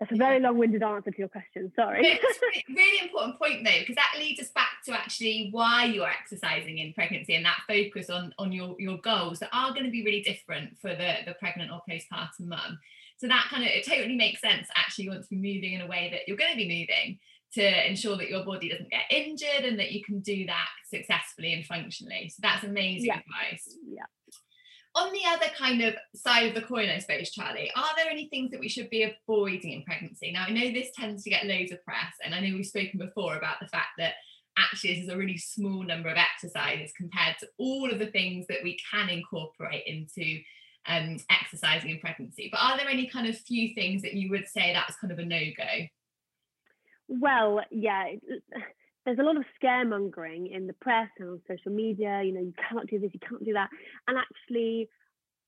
[0.00, 1.72] That's a very long-winded answer to your question.
[1.74, 2.00] Sorry.
[2.06, 6.08] it's a really important point though, because that leads us back to actually why you're
[6.08, 9.90] exercising in pregnancy and that focus on on your your goals that are going to
[9.90, 12.78] be really different for the the pregnant or postpartum mum.
[13.16, 14.68] So that kind of it totally makes sense.
[14.76, 17.18] Actually, you want to be moving in a way that you're going to be moving.
[17.54, 21.54] to ensure that your body doesn't get injured and that you can do that successfully
[21.54, 22.28] and functionally.
[22.28, 23.20] So that's amazing Yeah.
[23.20, 23.74] advice.
[23.88, 24.04] Yeah.
[24.94, 28.28] On the other kind of side of the coin, I suppose, Charlie, are there any
[28.28, 30.32] things that we should be avoiding in pregnancy?
[30.32, 32.98] Now, I know this tends to get loads of press, and I know we've spoken
[32.98, 34.14] before about the fact that
[34.56, 38.46] actually this is a really small number of exercises compared to all of the things
[38.48, 40.40] that we can incorporate into
[40.86, 42.48] um, exercising in pregnancy.
[42.50, 45.18] But are there any kind of few things that you would say that's kind of
[45.18, 45.86] a no go?
[47.08, 48.06] Well, yeah,
[49.08, 52.20] there's a lot of scaremongering in the press and on social media.
[52.22, 53.70] You know, you cannot do this, you can't do that.
[54.06, 54.90] And actually,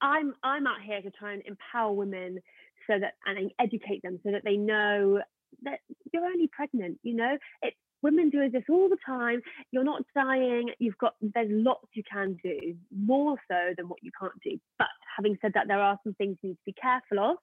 [0.00, 2.38] I'm I'm out here to try and empower women
[2.86, 5.20] so that and educate them so that they know
[5.64, 7.00] that you're only pregnant.
[7.02, 9.42] You know, it women do this all the time.
[9.72, 10.70] You're not dying.
[10.78, 14.58] You've got there's lots you can do more so than what you can't do.
[14.78, 17.36] But having said that, there are some things you need to be careful of.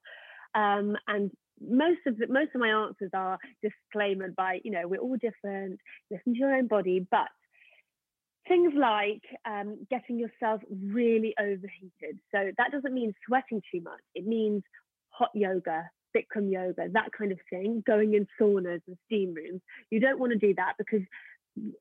[0.60, 5.00] Um, and most of the, most of my answers are disclaimed by you know we're
[5.00, 7.28] all different listen to your own body but
[8.48, 12.18] things like um, getting yourself really overheated.
[12.34, 14.00] So that doesn't mean sweating too much.
[14.14, 14.62] It means
[15.10, 19.60] hot yoga bikram yoga that kind of thing going in saunas and steam rooms.
[19.90, 21.02] You don't want to do that because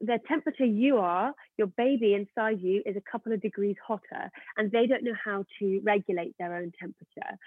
[0.02, 4.72] the temperature you are your baby inside you is a couple of degrees hotter and
[4.72, 7.38] they don't know how to regulate their own temperature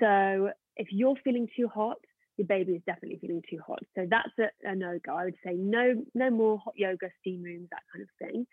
[0.00, 1.98] so if you're feeling too hot,
[2.36, 3.80] your baby is definitely feeling too hot.
[3.96, 5.14] So that's a, a no go.
[5.14, 8.46] I would say no, no more hot yoga, steam rooms, that kind of thing.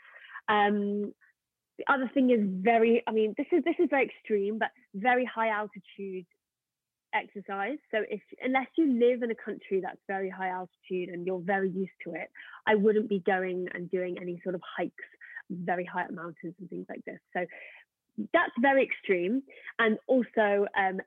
[0.47, 1.13] Um,
[1.77, 5.25] the other thing is very, I mean, this is this is very extreme, but very
[5.25, 6.25] high altitude
[7.13, 7.77] exercise.
[7.91, 11.69] So if unless you live in a country that's very high altitude and you're very
[11.69, 12.29] used to it,
[12.65, 15.03] I wouldn't be going and doing any sort of hikes
[15.49, 17.19] very high up mountains and things like this.
[17.33, 17.45] So
[18.33, 19.43] that's very extreme.
[19.79, 21.01] And also um,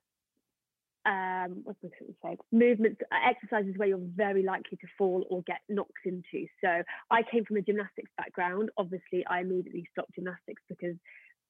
[1.08, 2.36] um, what's I going to say?
[2.52, 6.46] Movements, uh, exercises where you're very likely to fall or get knocked into.
[6.62, 8.68] So I came from a gymnastics background.
[8.76, 10.96] Obviously, I immediately stopped gymnastics because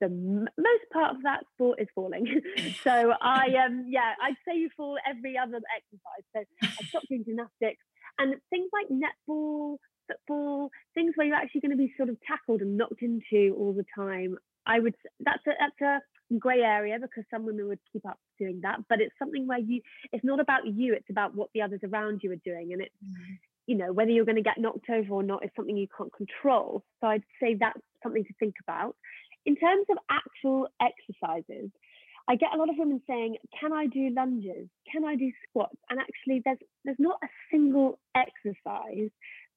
[0.01, 2.41] the m- most part of that sport is falling.
[2.85, 6.25] so I, um, yeah, I'd say you fall every other exercise.
[6.33, 7.83] So I stopped doing gymnastics
[8.21, 12.61] and things like netball, football, things where you're actually going to be sort of tackled
[12.61, 14.37] and knocked into all the time.
[14.67, 14.95] I would.
[15.21, 16.01] That's a that's a
[16.39, 19.81] grey area because some women would keep up doing that but it's something where you
[20.13, 22.95] it's not about you it's about what the others around you are doing and it's
[23.05, 23.35] mm-hmm.
[23.67, 26.13] you know whether you're going to get knocked over or not is something you can't
[26.13, 28.95] control so i'd say that's something to think about.
[29.45, 31.71] In terms of actual exercises
[32.29, 34.69] i get a lot of women saying can i do lunges?
[34.93, 35.77] Can i do squats?
[35.89, 39.11] And actually there's there's not a single exercise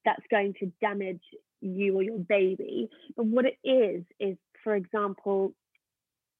[0.05, 1.21] that's going to damage
[1.59, 5.53] you or your baby but what it is is for example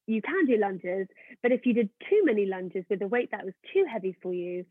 [0.06, 1.06] you can do lunges,
[1.42, 4.32] but if you did too many lunges with a weight that was too heavy for
[4.32, 4.64] you,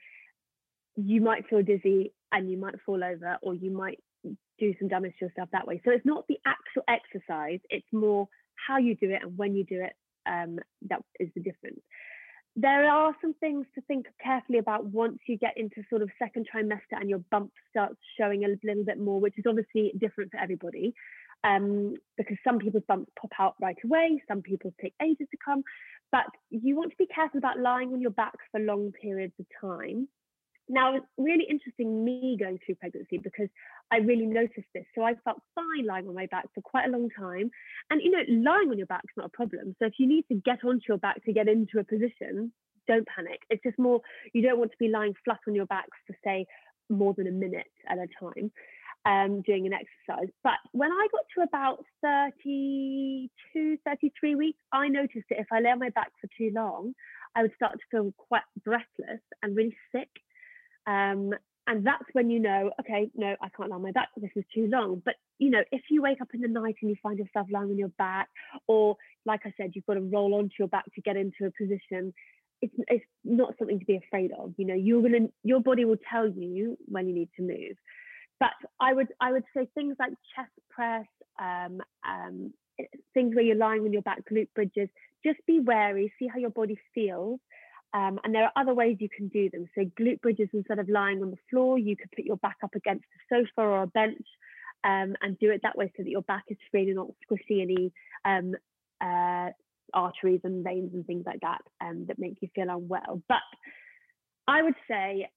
[0.96, 4.00] you might feel dizzy and you might fall over or you might
[4.60, 5.82] do some damage to yourself that way.
[5.84, 8.28] So it's not the actual exercise, it's more
[8.68, 9.94] how you do it and when you do it
[10.28, 11.80] um, that is the difference.
[12.58, 16.48] There are some things to think carefully about once you get into sort of second
[16.54, 20.38] trimester and your bump starts showing a little bit more, which is obviously different for
[20.38, 20.94] everybody
[21.44, 25.64] um, because some people's bumps pop out right away, some people take ages to come.
[26.12, 29.46] But you want to be careful about lying on your back for long periods of
[29.62, 30.08] time.
[30.68, 33.50] Now, it's really interesting me going through pregnancy because
[33.92, 34.86] I really noticed this.
[34.96, 37.50] So I felt fine lying on my back for quite a long time.
[37.90, 39.76] And, you know, lying on your back is not a problem.
[39.80, 42.54] So if you need to get onto your back to get into a position,
[42.88, 43.42] don't panic.
[43.50, 44.02] It's just more,
[44.34, 46.46] you don't want to be lying flat on your back for, say,
[46.90, 48.52] more than a minute at a time
[49.06, 50.30] um, doing an exercise.
[50.44, 55.70] But when I got to about 32, 33 weeks, I noticed that if I lay
[55.70, 56.94] on my back for too long,
[57.36, 60.10] I would start to feel quite breathless and really sick.
[60.86, 61.32] Um,
[61.68, 64.10] and that's when you know, okay, no, I can't lie on my back.
[64.18, 65.02] This is too long.
[65.04, 67.70] But you know, if you wake up in the night and you find yourself lying
[67.70, 68.30] on your back,
[68.68, 71.52] or like I said, you've got to roll onto your back to get into a
[71.52, 72.14] position,
[72.62, 74.54] it's it's not something to be afraid of.
[74.58, 77.78] You know, you're gonna your body will tell you when you need to move.
[78.42, 81.06] But I would I would say things like chest press,
[81.40, 82.52] um, um,
[83.14, 84.90] things where you're lying on your back, glute bridges.
[85.24, 87.40] Just be wary, see how your body feels.
[87.94, 89.68] Um, and there are other ways you can do them.
[89.76, 92.74] So glute bridges, instead of lying on the floor, you could put your back up
[92.74, 94.26] against a sofa or a bench
[94.84, 97.62] um, and do it that way so that your back is free and not squishy
[97.62, 97.92] any
[98.26, 98.56] um,
[99.02, 99.52] uh,
[99.94, 103.22] arteries and veins and things like that um, that make you feel unwell.
[103.28, 103.44] But
[104.48, 105.30] I would say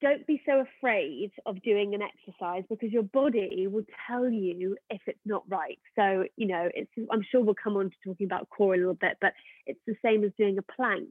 [0.00, 5.00] don't be so afraid of doing an exercise because your body will tell you if
[5.06, 5.78] it's not right.
[5.96, 8.94] So, you know, it's I'm sure we'll come on to talking about core a little
[8.94, 9.32] bit, but
[9.66, 11.08] it's the same as doing a plank.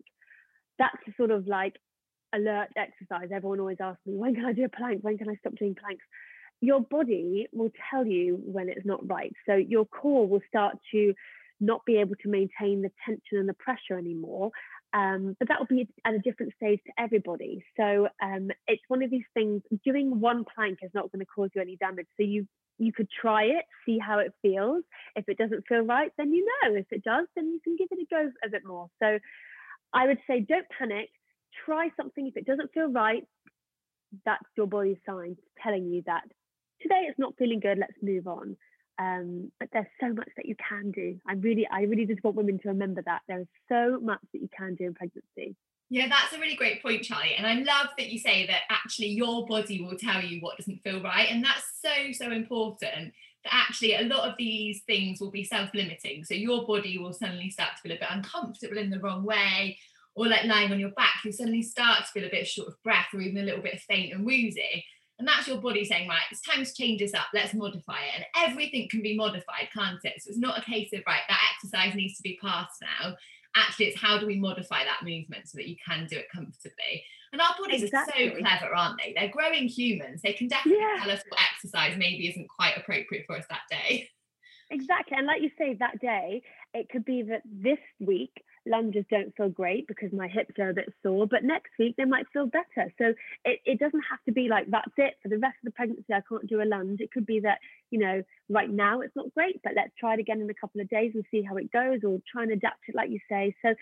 [0.80, 1.76] That's a sort of like
[2.34, 3.30] alert exercise.
[3.34, 5.04] Everyone always asks me, when can I do a plank?
[5.04, 6.04] When can I stop doing planks?
[6.62, 9.34] Your body will tell you when it's not right.
[9.46, 11.14] So your core will start to
[11.60, 14.52] not be able to maintain the tension and the pressure anymore.
[14.96, 17.66] Um, but that will be at a different stage to everybody.
[17.76, 19.62] So um, it's one of these things.
[19.84, 22.08] Doing one plank is not going to cause you any damage.
[22.18, 24.84] So you you could try it, see how it feels.
[25.16, 26.76] If it doesn't feel right, then you know.
[26.76, 28.90] If it does, then you can give it a go a bit more.
[29.02, 29.20] So
[29.94, 31.10] I would say don't panic.
[31.66, 32.28] Try something.
[32.28, 33.26] If it doesn't feel right,
[34.26, 36.24] that's your body's sign telling you that
[36.82, 37.78] today it's not feeling good.
[37.78, 38.56] Let's move on.
[38.98, 41.20] Um, but there's so much that you can do.
[41.28, 44.42] I really, I really just want women to remember that there is so much that
[44.42, 45.56] you can do in pregnancy.
[45.90, 47.36] Yeah, that's a really great point, Charlie.
[47.38, 50.82] And I love that you say that actually your body will tell you what doesn't
[50.84, 51.28] feel right.
[51.30, 55.70] And that's so, so important that actually a lot of these things will be self
[55.74, 56.24] limiting.
[56.24, 59.78] So your body will suddenly start to feel a bit uncomfortable in the wrong way,
[60.16, 62.82] or like lying on your back, you suddenly start to feel a bit short of
[62.84, 64.86] breath or even a little bit faint and woozy.
[65.18, 67.28] And that's your body saying, right, it's time to change this up.
[67.34, 68.16] Let's modify it.
[68.16, 70.22] And everything can be modified, can't it?
[70.22, 73.16] So it's not a case of, right, that exercise needs to be passed now.
[73.56, 77.04] Actually, it's how do we modify that movement so that you can do it comfortably?
[77.32, 78.28] And our bodies exactly.
[78.28, 79.14] are so clever, aren't they?
[79.18, 80.22] They're growing humans.
[80.22, 81.02] They can definitely yeah.
[81.02, 84.10] tell us what exercise maybe isn't quite appropriate for us that day.
[84.70, 85.18] Exactly.
[85.18, 86.42] And like you say, that day,
[86.74, 88.32] it could be that this week
[88.68, 92.06] lunges don't feel great because my hips are a bit sore, but next week they
[92.06, 92.92] might feel better.
[92.98, 95.72] So it, it doesn't have to be like that's it for the rest of the
[95.72, 96.14] pregnancy.
[96.14, 97.00] I can't do a lunge.
[97.02, 97.60] It could be that,
[97.92, 100.82] you know, right now it's not great, but let's try it again in a couple
[100.82, 103.56] of days and see how it goes, or try and adapt it, like you say.
[103.62, 103.74] So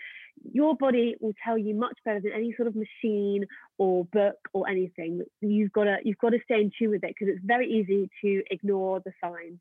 [0.52, 3.46] your body will tell you much better than any sort of machine
[3.78, 5.22] or book or anything.
[5.40, 8.10] You've got to you've got to stay in tune with it because it's very easy
[8.22, 9.58] to ignore the signs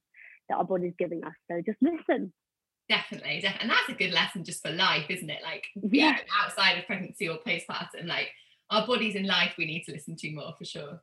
[0.49, 1.33] that our body's giving us.
[1.49, 2.33] So just listen.
[2.89, 3.61] Definitely, definitely.
[3.61, 5.41] And that's a good lesson just for life, isn't it?
[5.41, 6.17] Like yeah.
[6.43, 8.29] outside of pregnancy or postpartum, like
[8.69, 11.01] our bodies in life we need to listen to more for sure.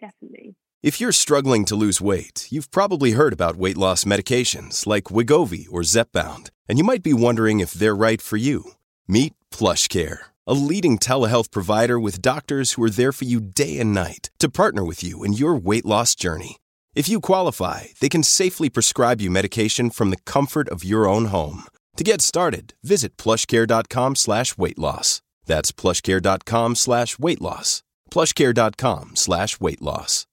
[0.00, 0.54] Definitely.
[0.82, 5.66] If you're struggling to lose weight, you've probably heard about weight loss medications like Wegovy
[5.70, 8.72] or Zepbound, and you might be wondering if they're right for you.
[9.06, 13.92] Meet PlushCare, a leading telehealth provider with doctors who are there for you day and
[13.92, 16.56] night to partner with you in your weight loss journey.
[16.92, 21.26] If you qualify, they can safely prescribe you medication from the comfort of your own
[21.26, 21.64] home.
[21.96, 25.22] To get started, visit plushcare.com slash weight loss.
[25.46, 27.84] That's plushcare.com slash weight loss.
[28.10, 30.26] Plushcare.com slash weight loss.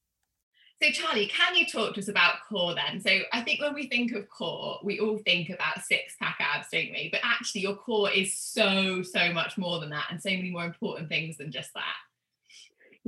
[0.82, 3.00] So, Charlie, can you talk to us about core then?
[3.00, 6.68] So, I think when we think of core, we all think about six pack abs,
[6.72, 7.08] don't we?
[7.10, 10.64] But actually, your core is so, so much more than that, and so many more
[10.64, 11.96] important things than just that.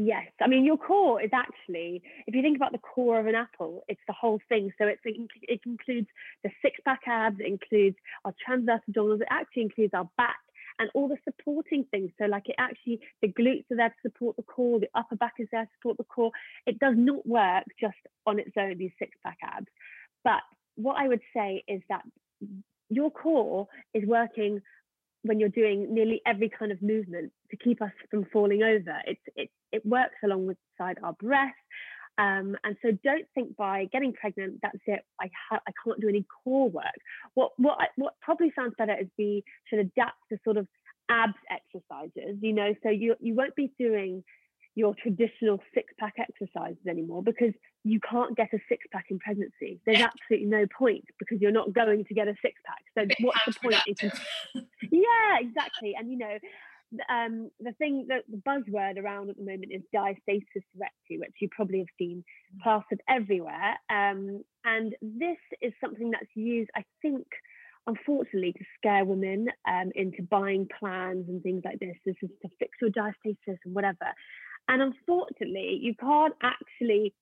[0.02, 3.34] Yes, I mean your core is actually, if you think about the core of an
[3.34, 4.72] apple, it's the whole thing.
[4.78, 6.08] So it's, it includes
[6.42, 10.38] the six pack abs, it includes our transverse abdominals, it actually includes our back
[10.78, 12.12] and all the supporting things.
[12.18, 15.34] So like it actually, the glutes are there to support the core, the upper back
[15.38, 16.30] is there to support the core.
[16.64, 19.66] It does not work just on its own, these six pack abs.
[20.24, 20.40] But
[20.76, 22.04] what I would say is that
[22.88, 24.62] your core is working
[25.22, 28.96] when you're doing nearly every kind of movement to keep us from falling over.
[29.06, 31.54] It's it it works alongside our breath.
[32.18, 35.00] Um, and so don't think by getting pregnant that's it.
[35.20, 36.84] I ha- I can't do any core work.
[37.34, 40.66] What what what probably sounds better is we should adapt to sort of
[41.08, 42.38] abs exercises.
[42.40, 44.22] You know, so you you won't be doing
[44.80, 47.52] your traditional six pack exercises anymore because
[47.84, 49.80] you can't get a six pack in pregnancy.
[49.84, 52.82] There's absolutely no point because you're not going to get a six pack.
[52.96, 53.76] So what's the point?
[54.90, 55.94] yeah, exactly.
[55.98, 56.38] And you know,
[57.08, 61.48] um, the thing that the buzzword around at the moment is diastasis recti, which you
[61.54, 62.24] probably have seen
[62.56, 62.62] mm.
[62.62, 63.78] plastered everywhere.
[63.88, 67.26] Um, and this is something that's used, I think,
[67.86, 71.96] unfortunately, to scare women um, into buying plans and things like this.
[72.04, 74.12] This is to fix your diastasis and whatever.
[74.68, 77.14] And unfortunately, you can't actually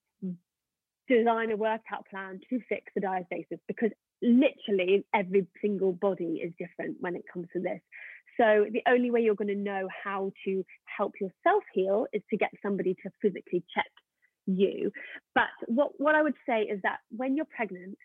[1.08, 6.96] design a workout plan to fix the diastasis because literally every single body is different
[7.00, 7.80] when it comes to this.
[8.38, 12.36] So the only way you're going to know how to help yourself heal is to
[12.36, 13.90] get somebody to physically check
[14.46, 14.92] you.
[15.34, 17.96] But what, what I would say is that when you're pregnant,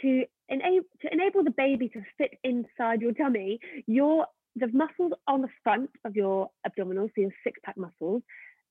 [0.00, 4.26] to enable to enable the baby to fit inside your tummy, your
[4.56, 8.22] the muscles on the front of your abdominals, so your six pack muscles,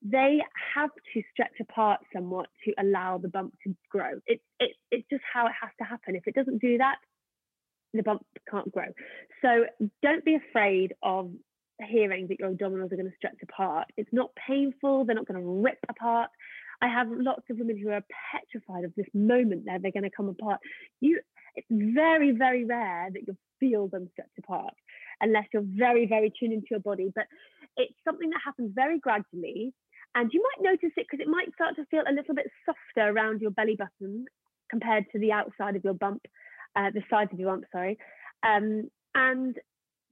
[0.04, 0.40] they
[0.74, 4.20] have to stretch apart somewhat to allow the bump to grow.
[4.26, 6.16] It's it, it's just how it has to happen.
[6.16, 6.96] If it doesn't do that,
[7.94, 8.86] the bump can't grow.
[9.42, 9.64] So
[10.02, 11.30] don't be afraid of
[11.88, 13.88] hearing that your abdominals are going to stretch apart.
[13.96, 16.30] It's not painful, they're not going to rip apart.
[16.80, 20.10] I have lots of women who are petrified of this moment that they're going to
[20.10, 20.60] come apart.
[21.00, 21.20] You
[21.54, 24.74] it's very, very rare that you'll feel them stretch apart
[25.20, 27.12] unless you're very, very tuned into your body.
[27.14, 27.26] But
[27.76, 29.74] it's something that happens very gradually.
[30.14, 33.10] And you might notice it because it might start to feel a little bit softer
[33.10, 34.26] around your belly button
[34.70, 36.22] compared to the outside of your bump,
[36.76, 37.98] uh, the sides of your bump, sorry.
[38.42, 39.56] Um, and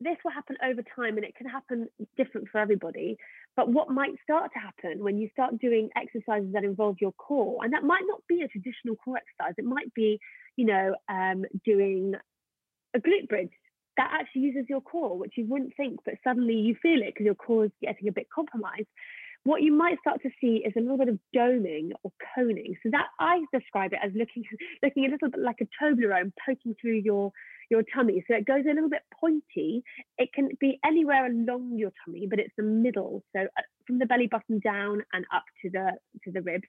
[0.01, 3.19] this will happen over time and it can happen different for everybody.
[3.57, 7.59] But what might start to happen when you start doing exercises that involve your core,
[7.63, 10.19] and that might not be a traditional core exercise, it might be,
[10.57, 12.15] you know, um, doing
[12.95, 13.51] a glute bridge
[13.97, 17.27] that actually uses your core, which you wouldn't think, but suddenly you feel it because
[17.27, 18.89] your core is getting a bit compromised.
[19.45, 22.75] What you might start to see is a little bit of doming or coning.
[22.83, 24.45] So that I describe it as looking
[24.83, 27.33] looking a little bit like a Toblerone poking through your
[27.71, 28.23] your tummy.
[28.29, 29.83] So it goes a little bit pointy.
[30.19, 33.23] It can be anywhere along your tummy, but it's the middle.
[33.35, 35.93] So uh, from the belly button down and up to the
[36.25, 36.69] to the ribs.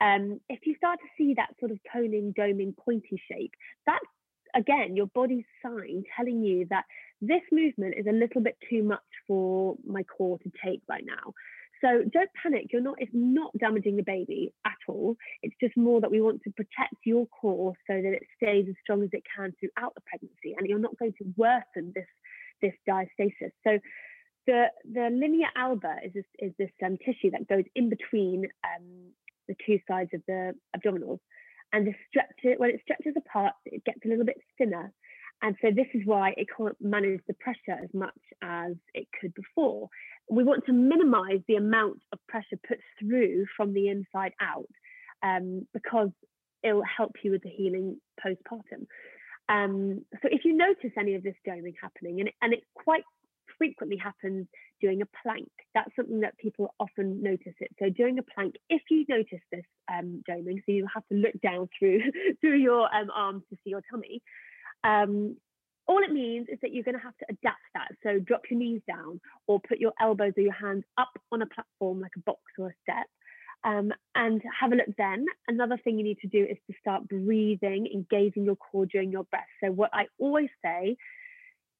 [0.00, 3.52] Um, if you start to see that sort of coning, doming, pointy shape,
[3.86, 4.04] that's
[4.54, 6.84] again your body's sign telling you that
[7.20, 11.32] this movement is a little bit too much for my core to take right now.
[11.82, 12.66] So don't panic.
[12.72, 12.96] You're not.
[12.98, 15.16] It's not damaging the baby at all.
[15.42, 18.74] It's just more that we want to protect your core so that it stays as
[18.82, 22.06] strong as it can throughout the pregnancy, and you're not going to worsen this
[22.62, 23.50] this diastasis.
[23.66, 23.78] So
[24.46, 29.10] the the linea alba is this is this um, tissue that goes in between um,
[29.48, 31.18] the two sides of the abdominals,
[31.72, 34.92] and the stretch when it stretches apart, it gets a little bit thinner.
[35.42, 39.34] And so this is why it can't manage the pressure as much as it could
[39.34, 39.88] before
[40.30, 44.68] we want to minimize the amount of pressure put through from the inside out
[45.22, 46.10] um, because
[46.62, 48.86] it'll help you with the healing postpartum.
[49.48, 53.02] Um, so if you notice any of this doming happening, and it, and it quite
[53.58, 54.46] frequently happens
[54.80, 57.70] doing a plank, that's something that people often notice it.
[57.78, 61.38] So during a plank, if you notice this um, doming, so you have to look
[61.42, 62.00] down through
[62.40, 64.22] through your um, arms to see your tummy.
[64.84, 65.36] Um,
[65.86, 67.88] all it means is that you're going to have to adapt that.
[68.02, 71.46] So drop your knees down or put your elbows or your hands up on a
[71.46, 73.06] platform like a box or a step.
[73.64, 75.24] Um, and have a look then.
[75.46, 79.22] Another thing you need to do is to start breathing, engaging your core during your
[79.24, 79.46] breath.
[79.62, 80.96] So, what I always say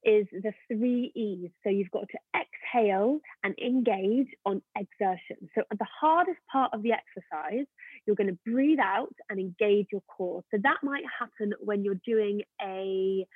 [0.04, 1.50] is the three E's.
[1.64, 5.48] So, you've got to exhale and engage on exertion.
[5.54, 7.66] So, the hardest part of the exercise,
[8.06, 10.42] you're going to breathe out and engage your core.
[10.50, 13.26] So, that might happen when you're doing a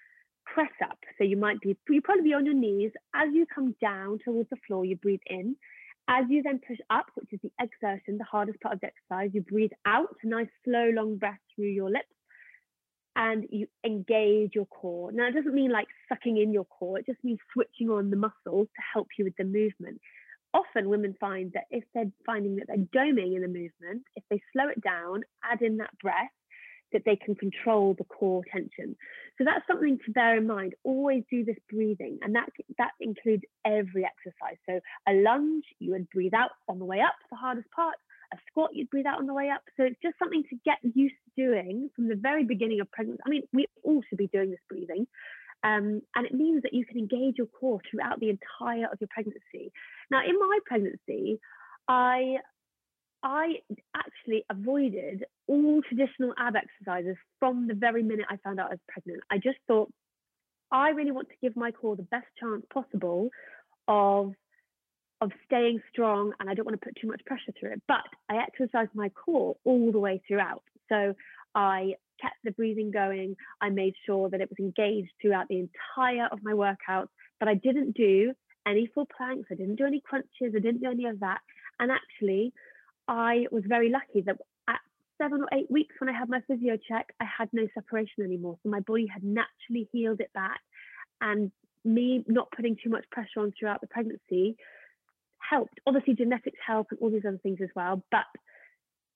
[0.46, 0.98] press up.
[1.18, 2.92] So you might be, you probably be on your knees.
[3.14, 5.56] As you come down towards the floor, you breathe in.
[6.08, 9.30] As you then push up, which is the exertion, the hardest part of the exercise,
[9.34, 12.14] you breathe out, nice slow, long breath through your lips,
[13.16, 15.10] and you engage your core.
[15.10, 18.16] Now, it doesn't mean like sucking in your core, it just means switching on the
[18.16, 20.00] muscles to help you with the movement.
[20.54, 24.40] Often, women find that if they're finding that they're doming in a movement, if they
[24.52, 26.30] slow it down, add in that breath,
[26.92, 28.96] that they can control the core tension.
[29.38, 30.74] So that's something to bear in mind.
[30.84, 32.48] Always do this breathing, and that
[32.78, 34.56] that includes every exercise.
[34.68, 37.96] So a lunge, you would breathe out on the way up, the hardest part.
[38.32, 39.62] A squat, you'd breathe out on the way up.
[39.76, 43.22] So it's just something to get used to doing from the very beginning of pregnancy.
[43.24, 45.06] I mean, we all should be doing this breathing.
[45.62, 49.08] Um, and it means that you can engage your core throughout the entire of your
[49.10, 49.72] pregnancy.
[50.10, 51.40] Now, in my pregnancy,
[51.88, 52.36] I
[53.22, 53.54] I
[53.94, 58.80] actually avoided all traditional ab exercises from the very minute I found out I was
[58.88, 59.22] pregnant.
[59.30, 59.90] I just thought,
[60.70, 63.30] I really want to give my core the best chance possible
[63.88, 64.34] of
[65.20, 67.82] of staying strong and I don't want to put too much pressure through it.
[67.88, 70.62] But I exercised my core all the way throughout.
[70.88, 71.14] So
[71.54, 73.36] I kept the breathing going.
[73.60, 77.08] I made sure that it was engaged throughout the entire of my workouts,
[77.38, 78.34] but I didn't do
[78.66, 79.48] any full planks.
[79.50, 80.54] I didn't do any crunches.
[80.54, 81.38] I didn't do any of that.
[81.78, 82.52] And actually,
[83.08, 84.36] I was very lucky that
[84.68, 84.80] at
[85.18, 88.58] seven or eight weeks when I had my physio check, I had no separation anymore.
[88.62, 90.60] So my body had naturally healed it back.
[91.20, 91.50] And
[91.84, 94.56] me not putting too much pressure on throughout the pregnancy
[95.49, 95.80] helped.
[95.86, 98.03] Obviously, genetics help and all these other things as well.
[98.11, 98.26] But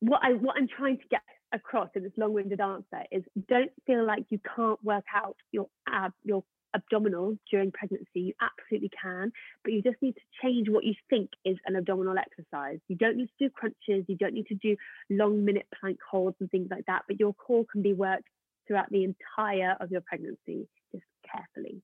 [0.01, 1.23] what I what I'm trying to get
[1.53, 6.13] across in this long-winded answer is don't feel like you can't work out your ab
[6.25, 9.33] your abdominal during pregnancy, you absolutely can,
[9.65, 12.79] but you just need to change what you think is an abdominal exercise.
[12.89, 14.77] You don't need to do crunches, you don't need to do
[15.09, 18.29] long minute plank holds and things like that, but your core can be worked
[18.67, 21.83] throughout the entire of your pregnancy, just carefully.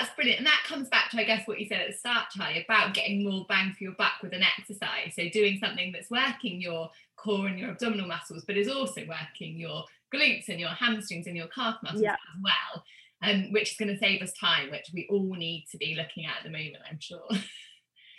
[0.00, 0.38] That's brilliant.
[0.38, 2.94] And that comes back to, I guess, what you said at the start, Ty, about
[2.94, 5.14] getting more bang for your buck with an exercise.
[5.14, 9.56] So doing something that's working your core and your abdominal muscles, but is also working
[9.56, 9.84] your
[10.14, 12.84] glutes and your hamstrings and your calf muscles as well
[13.22, 16.26] um, which is going to save us time, which we all need to be looking
[16.26, 17.28] at at the moment, I'm sure.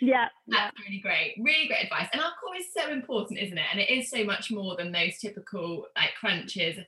[0.00, 0.84] Yeah, that's yeah.
[0.86, 1.34] really great.
[1.40, 2.06] Really great advice.
[2.12, 3.64] And our core is so important, isn't it?
[3.72, 6.78] And it is so much more than those typical like crunches,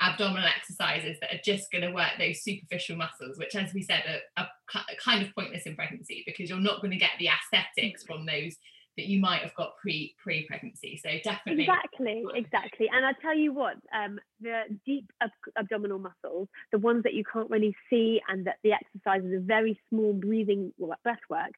[0.00, 4.02] abdominal exercises that are just going to work those superficial muscles, which, as we said,
[4.36, 8.04] are, are kind of pointless in pregnancy because you're not going to get the aesthetics
[8.04, 8.56] from those
[8.98, 11.00] that you might have got pre pre pregnancy.
[11.02, 12.90] So definitely exactly, exactly.
[12.92, 17.24] And I tell you what, um, the deep ab- abdominal muscles, the ones that you
[17.32, 20.72] can't really see, and that the exercises are very small breathing
[21.02, 21.52] breath work.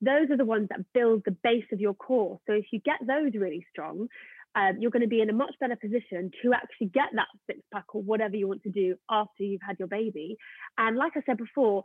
[0.00, 2.38] Those are the ones that build the base of your core.
[2.46, 4.08] So if you get those really strong,
[4.56, 7.60] um, you're going to be in a much better position to actually get that six
[7.72, 10.36] pack or whatever you want to do after you've had your baby.
[10.78, 11.82] And like I said before,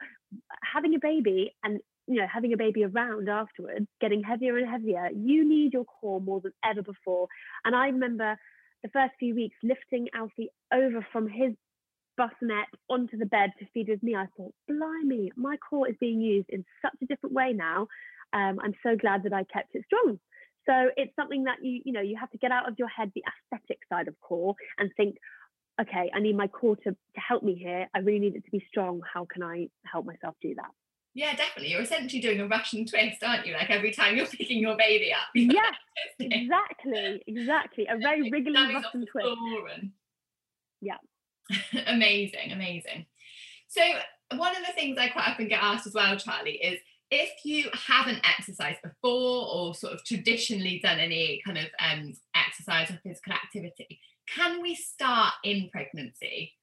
[0.63, 5.09] having a baby and you know having a baby around afterwards, getting heavier and heavier,
[5.13, 7.27] you need your core more than ever before.
[7.65, 8.37] And I remember
[8.83, 11.53] the first few weeks lifting Alfie over from his
[12.17, 14.15] bassinet onto the bed to feed with me.
[14.15, 17.87] I thought, blimey, my core is being used in such a different way now.
[18.33, 20.19] Um, I'm so glad that I kept it strong.
[20.67, 23.11] So it's something that you, you know, you have to get out of your head
[23.15, 25.17] the aesthetic side of core and think,
[25.79, 27.87] okay, I need my core to, to help me here.
[27.93, 29.01] I really need it to be strong.
[29.11, 30.69] How can I help myself do that?
[31.13, 31.71] Yeah, definitely.
[31.71, 33.53] You're essentially doing a Russian twist, aren't you?
[33.53, 35.27] Like every time you're picking your baby up.
[35.35, 35.75] Yes,
[36.19, 37.87] exactly, exactly.
[37.89, 39.27] A very wriggly Russian twist.
[39.75, 39.91] And...
[40.79, 40.97] Yeah.
[41.87, 43.05] amazing, amazing.
[43.67, 43.81] So
[44.35, 46.79] one of the things I quite often get asked as well, Charlie, is
[47.11, 52.89] if you haven't exercised before or sort of traditionally done any kind of um, exercise
[52.89, 53.99] or physical activity,
[54.33, 56.53] can we start in pregnancy?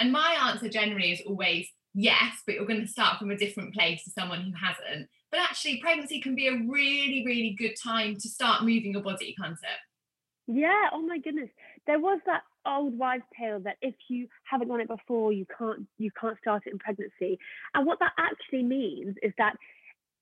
[0.00, 3.74] And my answer generally is always yes, but you're going to start from a different
[3.74, 5.08] place to someone who hasn't.
[5.30, 9.34] But actually, pregnancy can be a really, really good time to start moving your body,
[9.38, 10.54] can't it?
[10.54, 10.88] Yeah.
[10.92, 11.50] Oh my goodness.
[11.86, 15.86] There was that old wives' tale that if you haven't done it before, you can't
[15.98, 17.38] you can't start it in pregnancy.
[17.74, 19.56] And what that actually means is that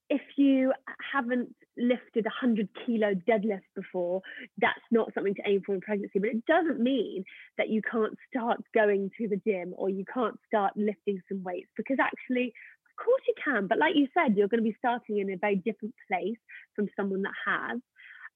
[0.09, 0.73] if you
[1.13, 4.23] haven't lifted a 100 kilo deadlift before,
[4.59, 6.19] that's not something to aim for in pregnancy.
[6.19, 7.25] But it doesn't mean
[7.59, 11.71] that you can't start going to the gym or you can't start lifting some weights
[11.77, 12.53] because actually,
[12.89, 13.67] of course, you can.
[13.67, 16.39] But like you said, you're going to be starting in a very different place
[16.75, 17.81] from someone that has.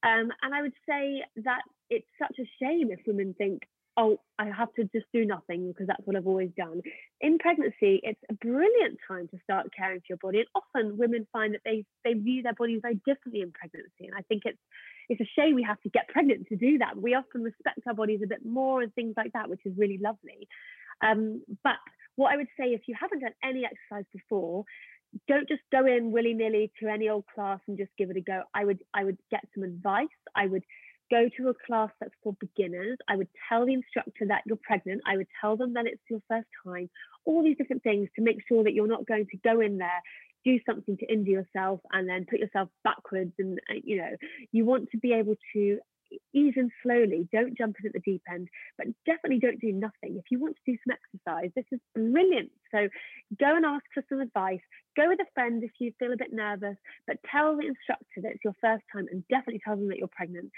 [0.03, 3.63] Um, and I would say that it's such a shame if women think,
[3.97, 6.81] oh, I have to just do nothing because that's what I've always done.
[7.19, 10.39] In pregnancy, it's a brilliant time to start caring for your body.
[10.39, 14.05] And often women find that they they view their bodies very differently in pregnancy.
[14.07, 14.59] And I think it's
[15.09, 16.97] it's a shame we have to get pregnant to do that.
[16.97, 19.99] We often respect our bodies a bit more and things like that, which is really
[20.01, 20.47] lovely.
[21.03, 21.77] Um, but
[22.15, 24.63] what I would say if you haven't done any exercise before,
[25.27, 28.43] don't just go in willy-nilly to any old class and just give it a go.
[28.53, 30.07] I would I would get some advice.
[30.35, 30.63] I would
[31.11, 32.97] go to a class that's for beginners.
[33.07, 35.01] I would tell the instructor that you're pregnant.
[35.05, 36.89] I would tell them that it's your first time,
[37.25, 40.01] all these different things to make sure that you're not going to go in there,
[40.43, 43.33] do something to injure yourself, and then put yourself backwards.
[43.37, 44.15] And, uh, you know,
[44.51, 45.79] you want to be able to
[46.33, 47.27] ease in slowly.
[47.31, 48.47] Don't jump in at the deep end,
[48.77, 50.17] but definitely don't do nothing.
[50.17, 52.51] If you want to do some exercise, this is brilliant.
[52.71, 52.87] So
[53.39, 54.59] go and ask for some advice.
[54.97, 56.75] Go with a friend if you feel a bit nervous,
[57.07, 60.07] but tell the instructor that it's your first time and definitely tell them that you're
[60.07, 60.51] pregnant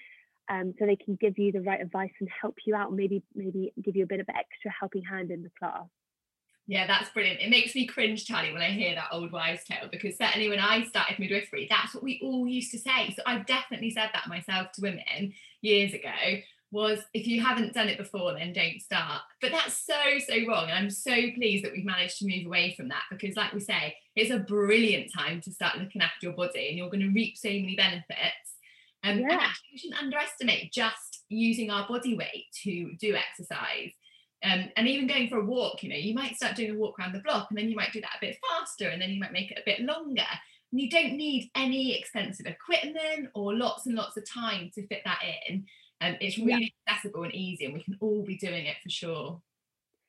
[0.49, 3.73] um, so they can give you the right advice and help you out, maybe maybe
[3.81, 5.87] give you a bit of extra helping hand in the class.
[6.65, 7.41] Yeah, that's brilliant.
[7.41, 10.59] It makes me cringe, Charlie, when I hear that old wives' tale because certainly when
[10.59, 13.13] I started midwifery, that's what we all used to say.
[13.15, 16.09] So I've definitely said that myself to women years ago.
[16.71, 19.21] Was if you haven't done it before, then don't start.
[19.41, 19.93] But that's so,
[20.27, 20.63] so wrong.
[20.63, 23.59] And I'm so pleased that we've managed to move away from that because, like we
[23.59, 27.13] say, it's a brilliant time to start looking after your body and you're going to
[27.13, 28.53] reap so many benefits
[29.04, 29.32] um, yeah.
[29.32, 33.91] And actually, we shouldn't underestimate just using our body weight to do exercise.
[34.43, 36.99] Um, and even going for a walk, you know, you might start doing a walk
[36.99, 39.20] around the block and then you might do that a bit faster and then you
[39.20, 40.26] might make it a bit longer.
[40.72, 45.01] And you don't need any expensive equipment or lots and lots of time to fit
[45.06, 45.66] that in.
[46.01, 46.93] And um, it's really yeah.
[46.93, 49.41] accessible and easy, and we can all be doing it for sure.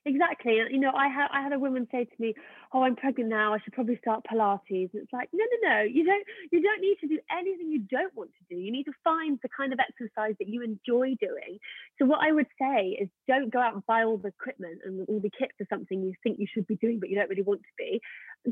[0.07, 0.57] Exactly.
[0.57, 2.35] You know, I had I had a woman say to me,
[2.75, 3.55] "Oh, I'm pregnant now.
[3.55, 5.83] I should probably start Pilates." And it's like, no, no, no.
[5.83, 6.27] You don't.
[6.51, 8.61] You don't need to do anything you don't want to do.
[8.61, 11.59] You need to find the kind of exercise that you enjoy doing.
[11.99, 15.07] So what I would say is, don't go out and buy all the equipment and
[15.09, 17.43] all the kit for something you think you should be doing, but you don't really
[17.43, 18.01] want to be.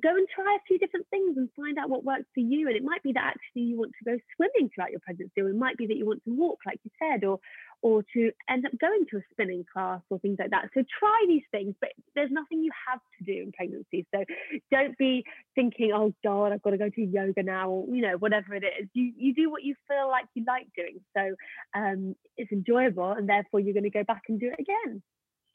[0.01, 2.69] Go and try a few different things and find out what works for you.
[2.69, 5.49] And it might be that actually you want to go swimming throughout your pregnancy, or
[5.49, 7.41] it might be that you want to walk, like you said, or
[7.83, 10.71] or to end up going to a spinning class or things like that.
[10.73, 14.07] So try these things, but there's nothing you have to do in pregnancy.
[14.15, 14.25] So
[14.71, 18.17] don't be thinking, oh God, I've got to go to yoga now, or you know,
[18.19, 18.89] whatever it is.
[18.93, 21.01] You you do what you feel like you like doing.
[21.17, 21.35] So
[21.75, 25.03] um, it's enjoyable, and therefore you're going to go back and do it again.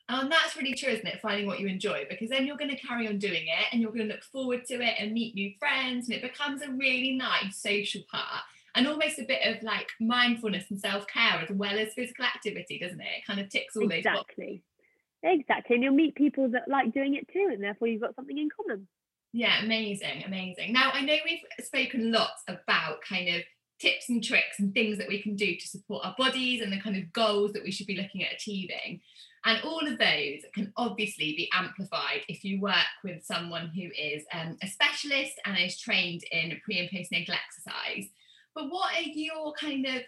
[0.09, 1.19] And that's really true, isn't it?
[1.21, 3.91] Finding what you enjoy, because then you're going to carry on doing it and you're
[3.91, 7.11] going to look forward to it and meet new friends, and it becomes a really
[7.11, 8.43] nice social part
[8.77, 13.01] and almost a bit of like mindfulness and self-care as well as physical activity doesn't
[13.01, 14.76] it it kind of ticks all exactly those
[15.23, 18.37] exactly and you'll meet people that like doing it too and therefore you've got something
[18.37, 18.87] in common
[19.33, 20.73] Yeah, amazing, amazing.
[20.73, 23.41] Now, I know we've spoken lots about kind of
[23.79, 26.79] tips and tricks and things that we can do to support our bodies and the
[26.79, 29.01] kind of goals that we should be looking at achieving.
[29.45, 34.23] And all of those can obviously be amplified if you work with someone who is
[34.33, 38.09] um, a specialist and is trained in pre and postnatal exercise.
[38.55, 40.01] But what are your kind of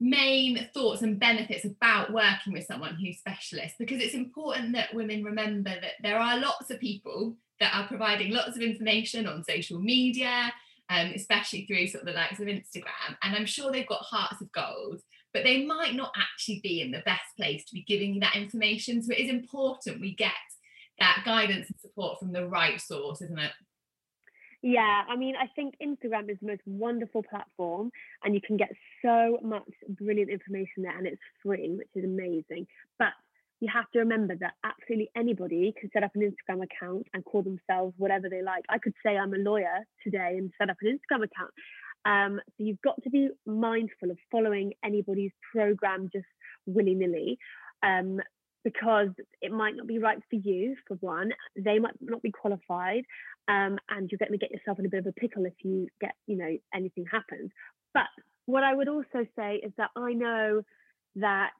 [0.00, 3.76] main thoughts and benefits about working with someone who's specialist?
[3.78, 8.32] Because it's important that women remember that there are lots of people that are providing
[8.32, 10.52] lots of information on social media,
[10.88, 13.16] um, especially through sort of the likes of Instagram.
[13.22, 15.00] And I'm sure they've got hearts of gold,
[15.32, 18.36] but they might not actually be in the best place to be giving you that
[18.36, 19.02] information.
[19.02, 20.32] So it is important we get
[20.98, 23.52] that guidance and support from the right source, isn't it?
[24.62, 27.90] Yeah, I mean, I think Instagram is the most wonderful platform,
[28.22, 28.70] and you can get
[29.02, 32.66] so much brilliant information there, and it's free, which is amazing.
[32.98, 33.12] But
[33.60, 37.42] you have to remember that absolutely anybody can set up an Instagram account and call
[37.42, 38.64] themselves whatever they like.
[38.68, 41.52] I could say I'm a lawyer today and set up an Instagram account.
[42.04, 46.26] Um, so you've got to be mindful of following anybody's program just
[46.66, 47.38] willy nilly.
[47.82, 48.20] Um,
[48.64, 49.08] because
[49.40, 53.04] it might not be right for you, for one, they might not be qualified,
[53.48, 55.88] um, and you're going to get yourself in a bit of a pickle if you
[56.00, 57.50] get, you know, anything happens.
[57.94, 58.08] But
[58.46, 60.62] what I would also say is that I know
[61.16, 61.50] that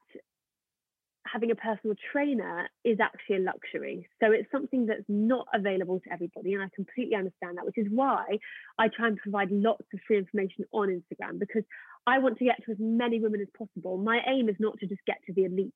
[1.26, 4.08] having a personal trainer is actually a luxury.
[4.20, 6.54] So it's something that's not available to everybody.
[6.54, 8.24] And I completely understand that, which is why
[8.78, 11.62] I try and provide lots of free information on Instagram because
[12.06, 13.98] I want to get to as many women as possible.
[13.98, 15.74] My aim is not to just get to the elite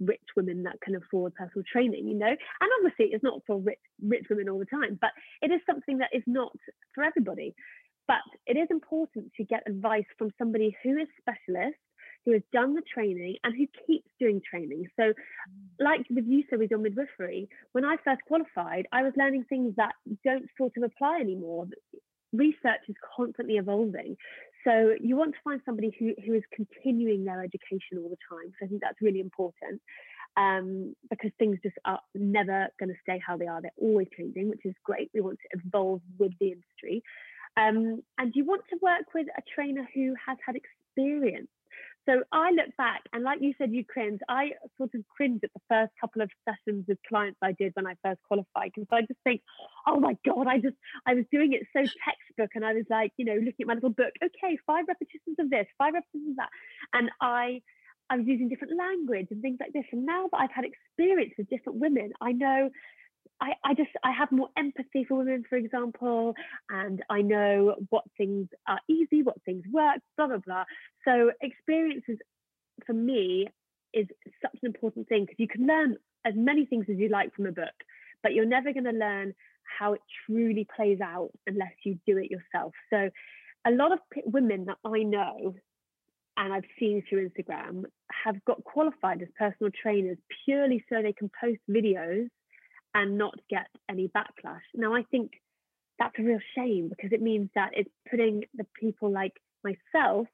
[0.00, 2.26] rich women that can afford personal training, you know.
[2.26, 5.10] And obviously it's not for rich rich women all the time, but
[5.42, 6.52] it is something that is not
[6.94, 7.54] for everybody.
[8.06, 11.78] But it is important to get advice from somebody who is specialist
[12.24, 14.86] who has done the training and who keeps doing training.
[14.98, 15.12] So,
[15.78, 19.74] like with you, so with your midwifery, when I first qualified, I was learning things
[19.76, 21.66] that don't sort of apply anymore.
[22.32, 24.16] Research is constantly evolving.
[24.64, 28.52] So you want to find somebody who, who is continuing their education all the time.
[28.58, 29.80] So I think that's really important
[30.36, 33.60] um, because things just are never going to stay how they are.
[33.60, 35.10] They're always changing, which is great.
[35.14, 37.02] We want to evolve with the industry.
[37.56, 41.48] Um, and you want to work with a trainer who has had experience
[42.06, 44.20] so I look back and like you said, you cringe.
[44.28, 47.86] I sort of cringe at the first couple of sessions with clients I did when
[47.86, 49.40] I first qualified because I just think,
[49.86, 50.76] oh my God, I just,
[51.06, 53.74] I was doing it so textbook and I was like, you know, looking at my
[53.74, 56.50] little book, okay, five repetitions of this, five repetitions of that.
[56.92, 57.62] And I,
[58.10, 59.84] I was using different language and things like this.
[59.92, 62.70] And now that I've had experience with different women, I know
[63.40, 66.34] I, I just I have more empathy for women, for example,
[66.70, 70.64] and I know what things are easy, what things work, blah blah blah.
[71.04, 72.18] So experiences
[72.86, 73.48] for me
[73.92, 74.06] is
[74.42, 77.46] such an important thing because you can learn as many things as you like from
[77.46, 77.74] a book,
[78.22, 79.34] but you're never going to learn
[79.78, 82.72] how it truly plays out unless you do it yourself.
[82.90, 83.10] So
[83.66, 85.54] a lot of p- women that I know
[86.36, 87.84] and I've seen through Instagram
[88.24, 92.28] have got qualified as personal trainers purely so they can post videos
[92.94, 94.62] and not get any backlash.
[94.74, 95.32] Now, I think
[95.98, 100.26] that's a real shame because it means that it's putting the people like myself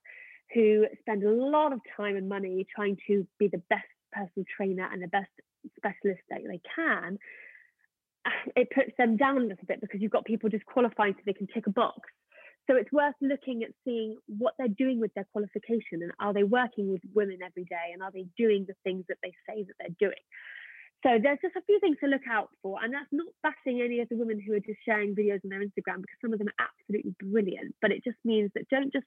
[0.55, 4.89] who spend a lot of time and money trying to be the best personal trainer
[4.93, 5.31] and the best
[5.77, 7.19] specialist that they can.
[8.57, 11.33] It puts them down a little bit because you've got people just qualifying so they
[11.33, 12.01] can tick a box.
[12.69, 16.45] So it's worth looking at seeing what they're doing with their qualification and are they
[16.45, 19.75] working with women every day and are they doing the things that they say that
[19.79, 20.23] they're doing.
[21.03, 24.01] So there's just a few things to look out for, and that's not bashing any
[24.01, 26.49] of the women who are just sharing videos on their Instagram because some of them
[26.49, 27.75] are absolutely brilliant.
[27.81, 29.07] But it just means that don't just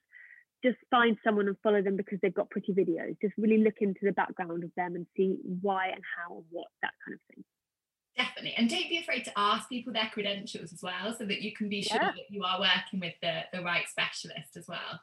[0.64, 3.16] just find someone and follow them because they've got pretty videos.
[3.20, 6.68] Just really look into the background of them and see why and how and what
[6.82, 7.44] that kind of thing.
[8.16, 11.52] Definitely, and don't be afraid to ask people their credentials as well, so that you
[11.54, 12.12] can be sure yeah.
[12.12, 15.00] that you are working with the the right specialist as well.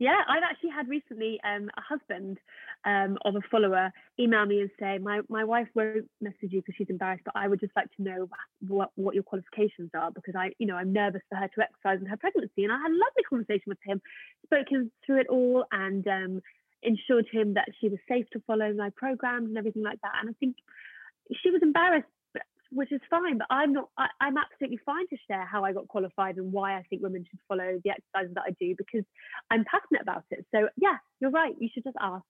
[0.00, 2.38] Yeah, I've actually had recently um, a husband
[2.86, 6.74] um, of a follower email me and say, my, my wife won't message you because
[6.78, 8.28] she's embarrassed, but I would just like to know
[8.66, 12.00] what, what your qualifications are because I, you know, I'm nervous for her to exercise
[12.00, 12.64] in her pregnancy.
[12.64, 14.00] And I had a lovely conversation with him,
[14.46, 16.40] spoke him through it all and um,
[16.82, 20.12] ensured him that she was safe to follow my programs and everything like that.
[20.18, 20.56] And I think
[21.42, 22.08] she was embarrassed
[22.70, 23.38] which is fine.
[23.38, 23.88] But I'm not.
[23.98, 27.24] I, am absolutely fine to share how I got qualified and why I think women
[27.28, 29.04] should follow the exercises that I do because
[29.50, 30.44] I'm passionate about it.
[30.54, 31.54] So yeah, you're right.
[31.58, 32.24] You should just ask.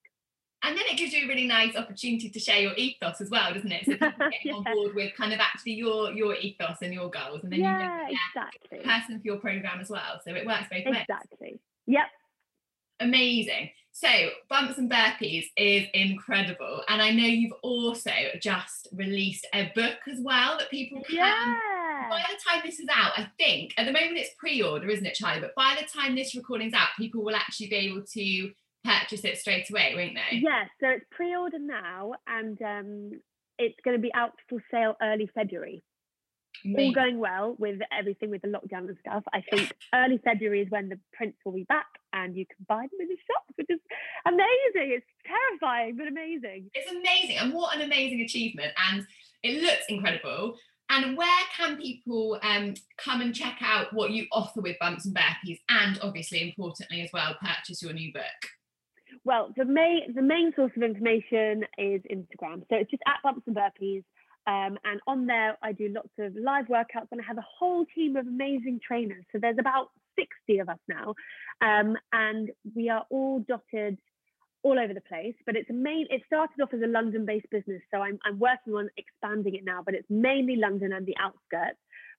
[0.62, 3.54] And then it gives you a really nice opportunity to share your ethos as well,
[3.54, 3.86] doesn't it?
[3.86, 4.52] So people get yeah.
[4.52, 8.08] on board with kind of actually your your ethos and your goals, and then yeah,
[8.08, 8.78] you get exactly.
[8.78, 10.20] person for your program as well.
[10.24, 11.04] So it works both ways.
[11.08, 11.60] Exactly.
[11.86, 12.06] Yep.
[13.00, 13.70] Amazing.
[13.92, 14.08] So,
[14.48, 16.82] Bumps and Burpees is incredible.
[16.88, 22.08] And I know you've also just released a book as well that people can yeah.
[22.08, 25.14] by the time this is out, I think at the moment it's pre-order, isn't it,
[25.14, 25.40] Charlie?
[25.40, 28.50] But by the time this recording's out, people will actually be able to
[28.84, 30.38] purchase it straight away, won't they?
[30.38, 33.20] Yeah, so it's pre-order now, and um,
[33.58, 35.82] it's going to be out for sale early February.
[36.64, 36.86] Amazing.
[36.86, 39.24] All going well with everything with the lockdown and stuff.
[39.32, 42.82] I think early February is when the prints will be back, and you can buy
[42.82, 43.80] them in the shops, which is
[44.26, 44.96] amazing.
[44.96, 46.70] It's terrifying, but amazing.
[46.74, 48.72] It's amazing, and what an amazing achievement!
[48.90, 49.06] And
[49.42, 50.56] it looks incredible.
[50.92, 55.16] And where can people um, come and check out what you offer with Bumps and
[55.16, 58.50] Burpees, and obviously, importantly as well, purchase your new book?
[59.24, 62.60] Well, the main the main source of information is Instagram.
[62.68, 64.04] So it's just at Bumps and Burpees.
[64.50, 67.86] Um, and on there, I do lots of live workouts, and I have a whole
[67.94, 69.24] team of amazing trainers.
[69.30, 71.14] So there's about 60 of us now,
[71.60, 73.96] um, and we are all dotted
[74.64, 75.36] all over the place.
[75.46, 76.06] But it's main.
[76.10, 79.82] It started off as a London-based business, so I'm I'm working on expanding it now.
[79.84, 81.78] But it's mainly London and the outskirts.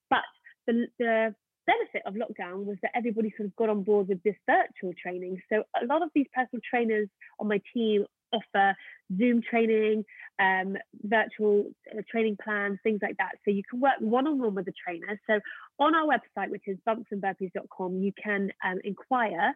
[0.09, 0.23] But
[0.67, 1.35] the the
[1.67, 5.41] benefit of lockdown was that everybody sort of got on board with this virtual training.
[5.51, 7.09] So a lot of these personal trainers
[7.39, 8.75] on my team offer
[9.17, 10.05] Zoom training,
[10.39, 13.31] um, virtual uh, training plans, things like that.
[13.45, 15.19] So you can work one on one with a trainer.
[15.27, 15.39] So
[15.79, 19.53] on our website, which is bumpsandburpees.com, you can um, inquire.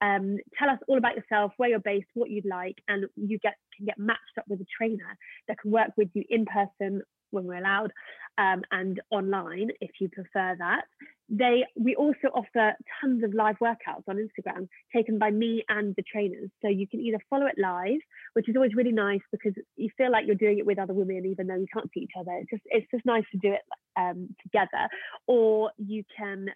[0.00, 3.54] Um, tell us all about yourself, where you're based, what you'd like, and you get
[3.76, 5.16] can get matched up with a trainer
[5.48, 7.92] that can work with you in person when we're allowed
[8.38, 10.84] um, and online if you prefer that
[11.28, 16.02] they we also offer tons of live workouts on instagram taken by me and the
[16.02, 16.50] trainers.
[16.62, 18.00] So you can either follow it live
[18.32, 21.26] which is always really nice because you feel like you're doing it with other women
[21.26, 22.32] even though you can't see each other.
[22.32, 23.62] It's just it's just nice to do it
[23.98, 24.88] um, together.
[25.26, 26.46] Or you can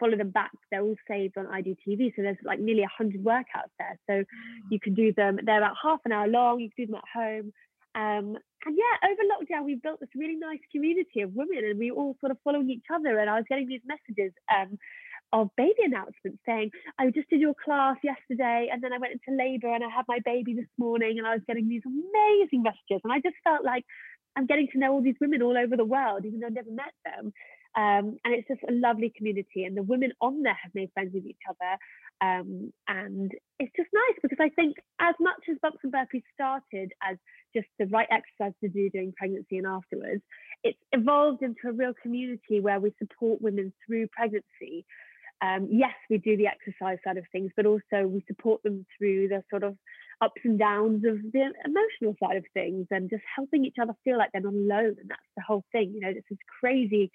[0.00, 0.52] follow them back.
[0.70, 3.98] They're all saved on igtv so there's like nearly 100 workouts there.
[4.08, 4.24] So
[4.70, 5.38] you can do them.
[5.44, 6.60] They're about half an hour long.
[6.60, 7.52] You can do them at home
[7.96, 8.36] um,
[8.66, 12.14] and yeah, over lockdown, we built this really nice community of women and we all
[12.20, 13.18] sort of following each other.
[13.18, 14.76] And I was getting these messages um,
[15.32, 19.38] of baby announcements saying, I just did your class yesterday and then I went into
[19.38, 21.18] labor and I had my baby this morning.
[21.18, 23.00] And I was getting these amazing messages.
[23.02, 23.84] And I just felt like
[24.36, 26.70] I'm getting to know all these women all over the world, even though I've never
[26.70, 27.32] met them.
[27.76, 29.64] Um, and it's just a lovely community.
[29.64, 31.76] And the women on there have made friends with each other.
[32.22, 36.92] Um, and it's just nice because I think as much as Bumps and Burpees started
[37.06, 37.18] as
[37.54, 40.22] just the right exercise to do during pregnancy and afterwards,
[40.64, 44.86] it's evolved into a real community where we support women through pregnancy.
[45.42, 49.28] Um, yes, we do the exercise side of things, but also we support them through
[49.28, 49.76] the sort of
[50.22, 54.16] ups and downs of the emotional side of things and just helping each other feel
[54.16, 54.96] like they're not alone.
[54.98, 55.92] And that's the whole thing.
[55.94, 57.12] You know, this is crazy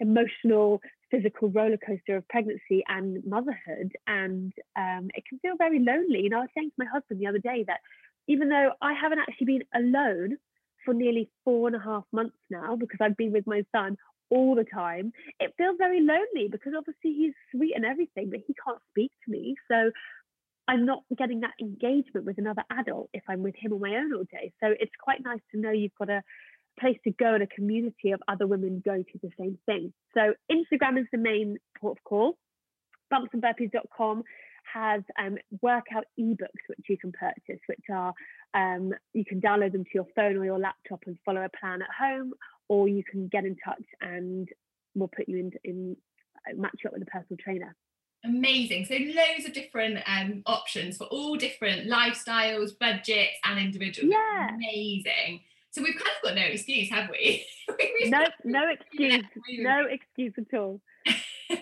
[0.00, 0.80] emotional,
[1.10, 3.92] physical roller coaster of pregnancy and motherhood.
[4.06, 6.28] And um, it can feel very lonely.
[6.28, 7.80] Know, I was saying to my husband the other day that
[8.26, 10.38] even though I haven't actually been alone
[10.84, 13.96] for nearly four and a half months now, because I've been with my son
[14.30, 18.54] all the time, it feels very lonely because obviously he's sweet and everything, but he
[18.64, 19.56] can't speak to me.
[19.70, 19.90] So
[20.68, 24.14] I'm not getting that engagement with another adult if I'm with him on my own
[24.14, 24.52] all day.
[24.62, 26.22] So it's quite nice to know you've got a
[26.80, 29.92] place to go and a community of other women go to the same thing.
[30.14, 32.38] So Instagram is the main port of call.
[33.12, 34.22] Bumpsandburpees.com
[34.72, 38.12] has um, workout ebooks which you can purchase, which are
[38.54, 41.82] um, you can download them to your phone or your laptop and follow a plan
[41.82, 42.32] at home,
[42.68, 44.48] or you can get in touch and
[44.94, 45.96] we'll put you in, in
[46.48, 47.74] uh, match you up with a personal trainer.
[48.24, 48.84] Amazing.
[48.84, 54.12] So loads of different um, options for all different lifestyles, budgets, and individuals.
[54.12, 54.54] Yeah.
[54.54, 55.40] Amazing.
[55.72, 57.46] So we've kind of got no excuse, have we?
[58.06, 59.24] no, no excuse.
[59.58, 60.80] No excuse at all.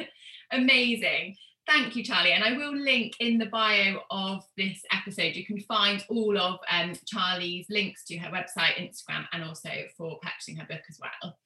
[0.52, 1.36] Amazing.
[1.66, 2.32] Thank you, Charlie.
[2.32, 5.36] And I will link in the bio of this episode.
[5.36, 10.18] You can find all of um, Charlie's links to her website, Instagram, and also for
[10.22, 11.36] purchasing her book as well.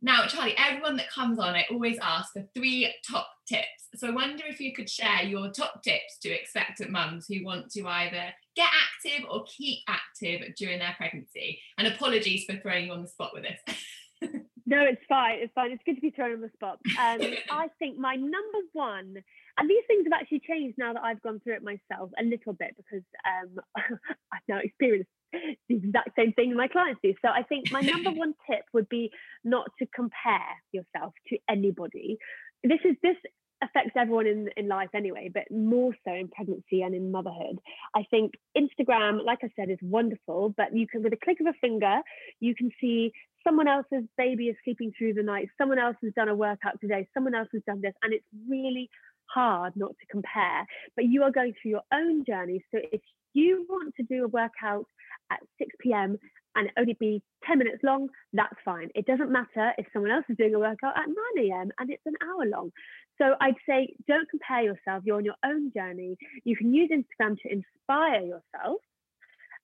[0.00, 3.88] Now, Charlie, everyone that comes on, I always ask for three top tips.
[3.96, 7.70] So I wonder if you could share your top tips to expectant mums who want
[7.72, 11.60] to either get active or keep active during their pregnancy.
[11.78, 13.76] And apologies for throwing you on the spot with this.
[14.66, 15.38] no, it's fine.
[15.40, 15.70] It's fine.
[15.70, 16.78] It's good to be thrown on the spot.
[16.98, 19.16] Um, I think my number one,
[19.58, 22.54] and these things have actually changed now that I've gone through it myself a little
[22.54, 23.60] bit because um,
[24.32, 27.12] I've now experienced the exact same thing my clients do.
[27.22, 29.10] So I think my number one tip would be
[29.44, 30.40] not to compare
[30.72, 32.16] yourself to anybody.
[32.64, 33.16] This is this
[33.62, 37.58] affects everyone in, in life anyway, but more so in pregnancy and in motherhood.
[37.94, 41.46] I think Instagram, like I said, is wonderful, but you can, with a click of
[41.46, 42.00] a finger,
[42.40, 43.12] you can see
[43.46, 47.08] someone else's baby is sleeping through the night, someone else has done a workout today,
[47.14, 48.90] someone else has done this, and it's really
[49.32, 50.66] hard not to compare.
[50.94, 52.64] But you are going through your own journey.
[52.72, 53.00] So if
[53.34, 54.86] you want to do a workout
[55.30, 56.18] at 6 p.m.
[56.56, 58.88] and it only be 10 minutes long, that's fine.
[58.94, 61.70] It doesn't matter if someone else is doing a workout at 9 a.m.
[61.78, 62.72] and it's an hour long.
[63.18, 65.04] So I'd say don't compare yourself.
[65.04, 66.16] You're on your own journey.
[66.44, 68.80] You can use Instagram to inspire yourself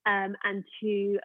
[0.07, 1.18] um, and to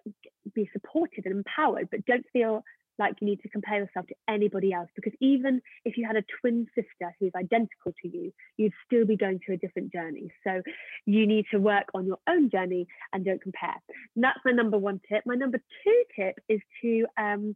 [0.53, 2.63] be supported and empowered, but don't feel
[2.99, 6.23] like you need to compare yourself to anybody else because even if you had a
[6.39, 10.31] twin sister who's identical to you, you'd still be going through a different journey.
[10.43, 10.61] So
[11.05, 13.75] you need to work on your own journey and don't compare.
[14.15, 15.23] And that's my number one tip.
[15.25, 17.55] My number two tip is to um,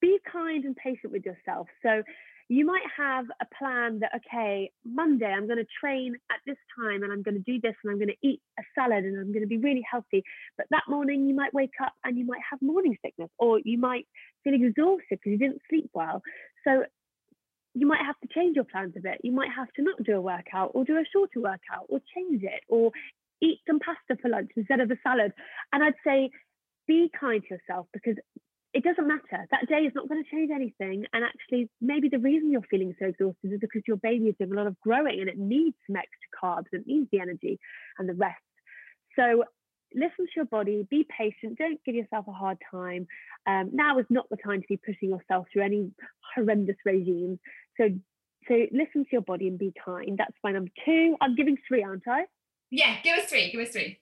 [0.00, 1.68] be kind and patient with yourself.
[1.82, 2.02] So
[2.48, 7.02] you might have a plan that okay monday i'm going to train at this time
[7.02, 9.32] and i'm going to do this and i'm going to eat a salad and i'm
[9.32, 10.22] going to be really healthy
[10.58, 13.78] but that morning you might wake up and you might have morning sickness or you
[13.78, 14.06] might
[14.44, 16.22] feel exhausted because you didn't sleep well.
[16.64, 16.84] So
[17.74, 19.20] you might have to change your plans a bit.
[19.24, 22.42] You might have to not do a workout or do a shorter workout or change
[22.42, 22.92] it or
[23.42, 25.32] eat some pasta for lunch instead of a salad.
[25.72, 26.30] And i'd say
[26.86, 28.16] be kind to yourself because
[28.74, 29.46] it doesn't matter.
[29.52, 31.04] That day is not going to change anything.
[31.12, 34.52] And actually, maybe the reason you're feeling so exhausted is because your baby is doing
[34.52, 37.60] a lot of growing and it needs some extra carbs, it needs the energy
[37.98, 38.34] and the rest.
[39.16, 39.44] So
[39.94, 43.06] listen to your body, be patient, don't give yourself a hard time.
[43.46, 45.92] Um, now is not the time to be pushing yourself through any
[46.34, 47.38] horrendous regimes.
[47.76, 47.90] So
[48.48, 50.18] so listen to your body and be kind.
[50.18, 51.16] That's my number two.
[51.20, 52.24] I'm giving three, aren't I?
[52.70, 53.50] Yeah, give us three.
[53.50, 54.00] Give us three.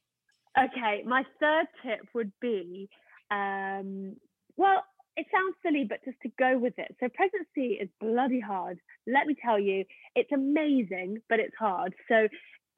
[0.58, 2.88] Okay, my third tip would be
[3.30, 4.16] um,
[4.56, 4.84] well,
[5.16, 6.94] it sounds silly, but just to go with it.
[7.00, 8.78] So, pregnancy is bloody hard.
[9.06, 9.84] Let me tell you,
[10.14, 11.94] it's amazing, but it's hard.
[12.08, 12.28] So,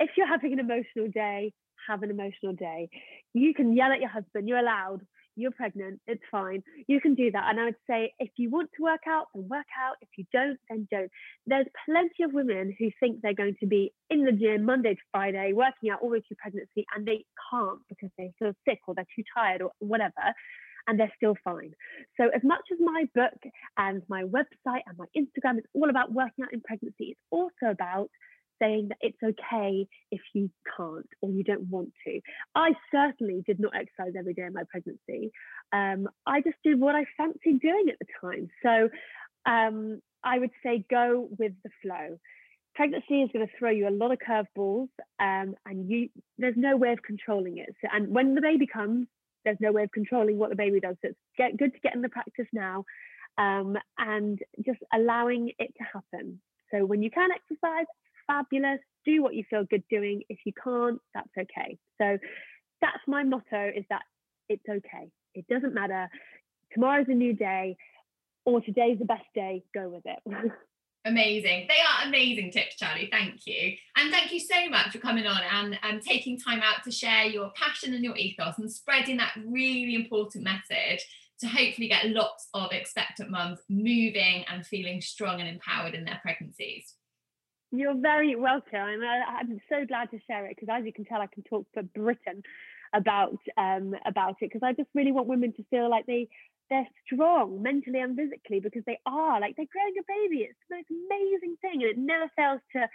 [0.00, 1.52] if you're having an emotional day,
[1.88, 2.88] have an emotional day.
[3.32, 5.02] You can yell at your husband, you're allowed.
[5.36, 6.62] You're pregnant, it's fine.
[6.86, 7.50] You can do that.
[7.50, 9.96] And I would say if you want to work out, then work out.
[10.00, 11.10] If you don't, then don't.
[11.44, 15.00] There's plenty of women who think they're going to be in the gym Monday to
[15.10, 18.78] Friday, working out all the way through pregnancy, and they can't because they feel sick
[18.86, 20.34] or they're too tired or whatever
[20.86, 21.72] and they're still fine.
[22.16, 26.12] So, as much as my book and my website and my Instagram is all about
[26.12, 28.08] working out in pregnancy, it's also about
[28.62, 32.20] saying that it's okay if you can't or you don't want to.
[32.54, 35.32] I certainly did not exercise every day in my pregnancy.
[35.72, 38.48] Um, I just did what I fancied doing at the time.
[38.62, 38.88] So,
[39.50, 42.18] um, I would say go with the flow
[42.74, 44.88] pregnancy is going to throw you a lot of curveballs
[45.20, 46.08] um, and you
[46.38, 49.06] there's no way of controlling it so, and when the baby comes
[49.44, 50.96] there's no way of controlling what the baby does.
[51.02, 52.84] So it's get, good to get in the practice now
[53.38, 56.40] um, and just allowing it to happen.
[56.70, 57.86] So when you can exercise,
[58.26, 58.80] fabulous.
[59.04, 60.22] Do what you feel good doing.
[60.28, 61.78] If you can't, that's okay.
[61.98, 62.18] So
[62.80, 64.02] that's my motto is that
[64.48, 65.10] it's okay.
[65.34, 66.08] It doesn't matter.
[66.72, 67.76] Tomorrow's a new day
[68.44, 69.62] or today's the best day.
[69.74, 70.18] Go with it.
[71.06, 71.68] Amazing.
[71.68, 73.08] They are amazing tips, Charlie.
[73.10, 73.76] Thank you.
[73.96, 77.26] And thank you so much for coming on and, and taking time out to share
[77.26, 81.04] your passion and your ethos and spreading that really important message
[81.40, 86.20] to hopefully get lots of expectant mums moving and feeling strong and empowered in their
[86.22, 86.94] pregnancies.
[87.70, 88.78] You're very welcome.
[88.78, 91.66] I'm, I'm so glad to share it because, as you can tell, I can talk
[91.74, 92.42] for Britain
[92.94, 96.28] about um, about it because I just really want women to feel like they
[96.70, 100.42] they're strong mentally and physically because they are like they're growing a baby.
[100.42, 102.88] It's the most amazing thing, and it never fails to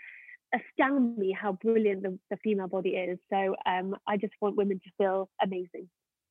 [0.54, 3.20] astound me how brilliant the, the female body is.
[3.32, 5.90] So um, I just want women to feel amazing.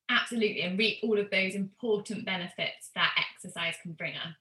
[0.09, 4.35] Absolutely, and reap all of those important benefits that exercise can bring us.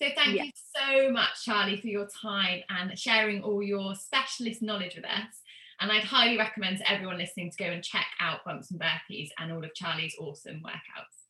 [0.00, 4.94] So thank you so much, Charlie, for your time and sharing all your specialist knowledge
[4.94, 5.40] with us.
[5.80, 9.28] And I'd highly recommend to everyone listening to go and check out Bumps and Burpees
[9.38, 11.25] and all of Charlie's awesome workouts.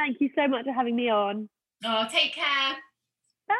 [0.00, 1.50] Thank you so much for having me on.
[1.84, 2.74] Oh, take care.
[3.46, 3.54] Bye.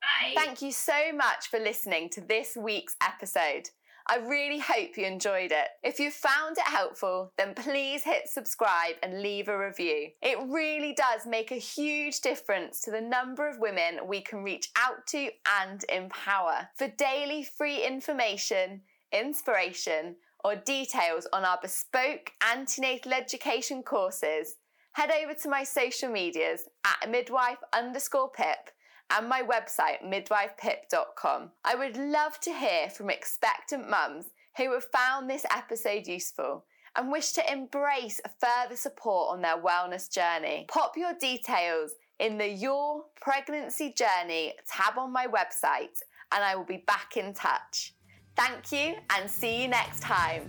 [0.00, 0.32] Bye.
[0.32, 3.68] Thank you so much for listening to this week's episode.
[4.08, 5.68] I really hope you enjoyed it.
[5.82, 10.10] If you found it helpful, then please hit subscribe and leave a review.
[10.22, 14.68] It really does make a huge difference to the number of women we can reach
[14.76, 15.30] out to
[15.64, 16.68] and empower.
[16.78, 20.14] For daily free information, inspiration,
[20.44, 24.56] or details on our bespoke antenatal education courses,
[24.92, 28.70] head over to my social medias at midwife underscore pip
[29.10, 31.50] and my website, midwifepip.com.
[31.64, 34.26] I would love to hear from expectant mums
[34.56, 36.64] who have found this episode useful
[36.96, 40.66] and wish to embrace further support on their wellness journey.
[40.68, 45.98] Pop your details in the Your Pregnancy Journey tab on my website
[46.32, 47.94] and I will be back in touch.
[48.36, 50.48] Thank you and see you next time.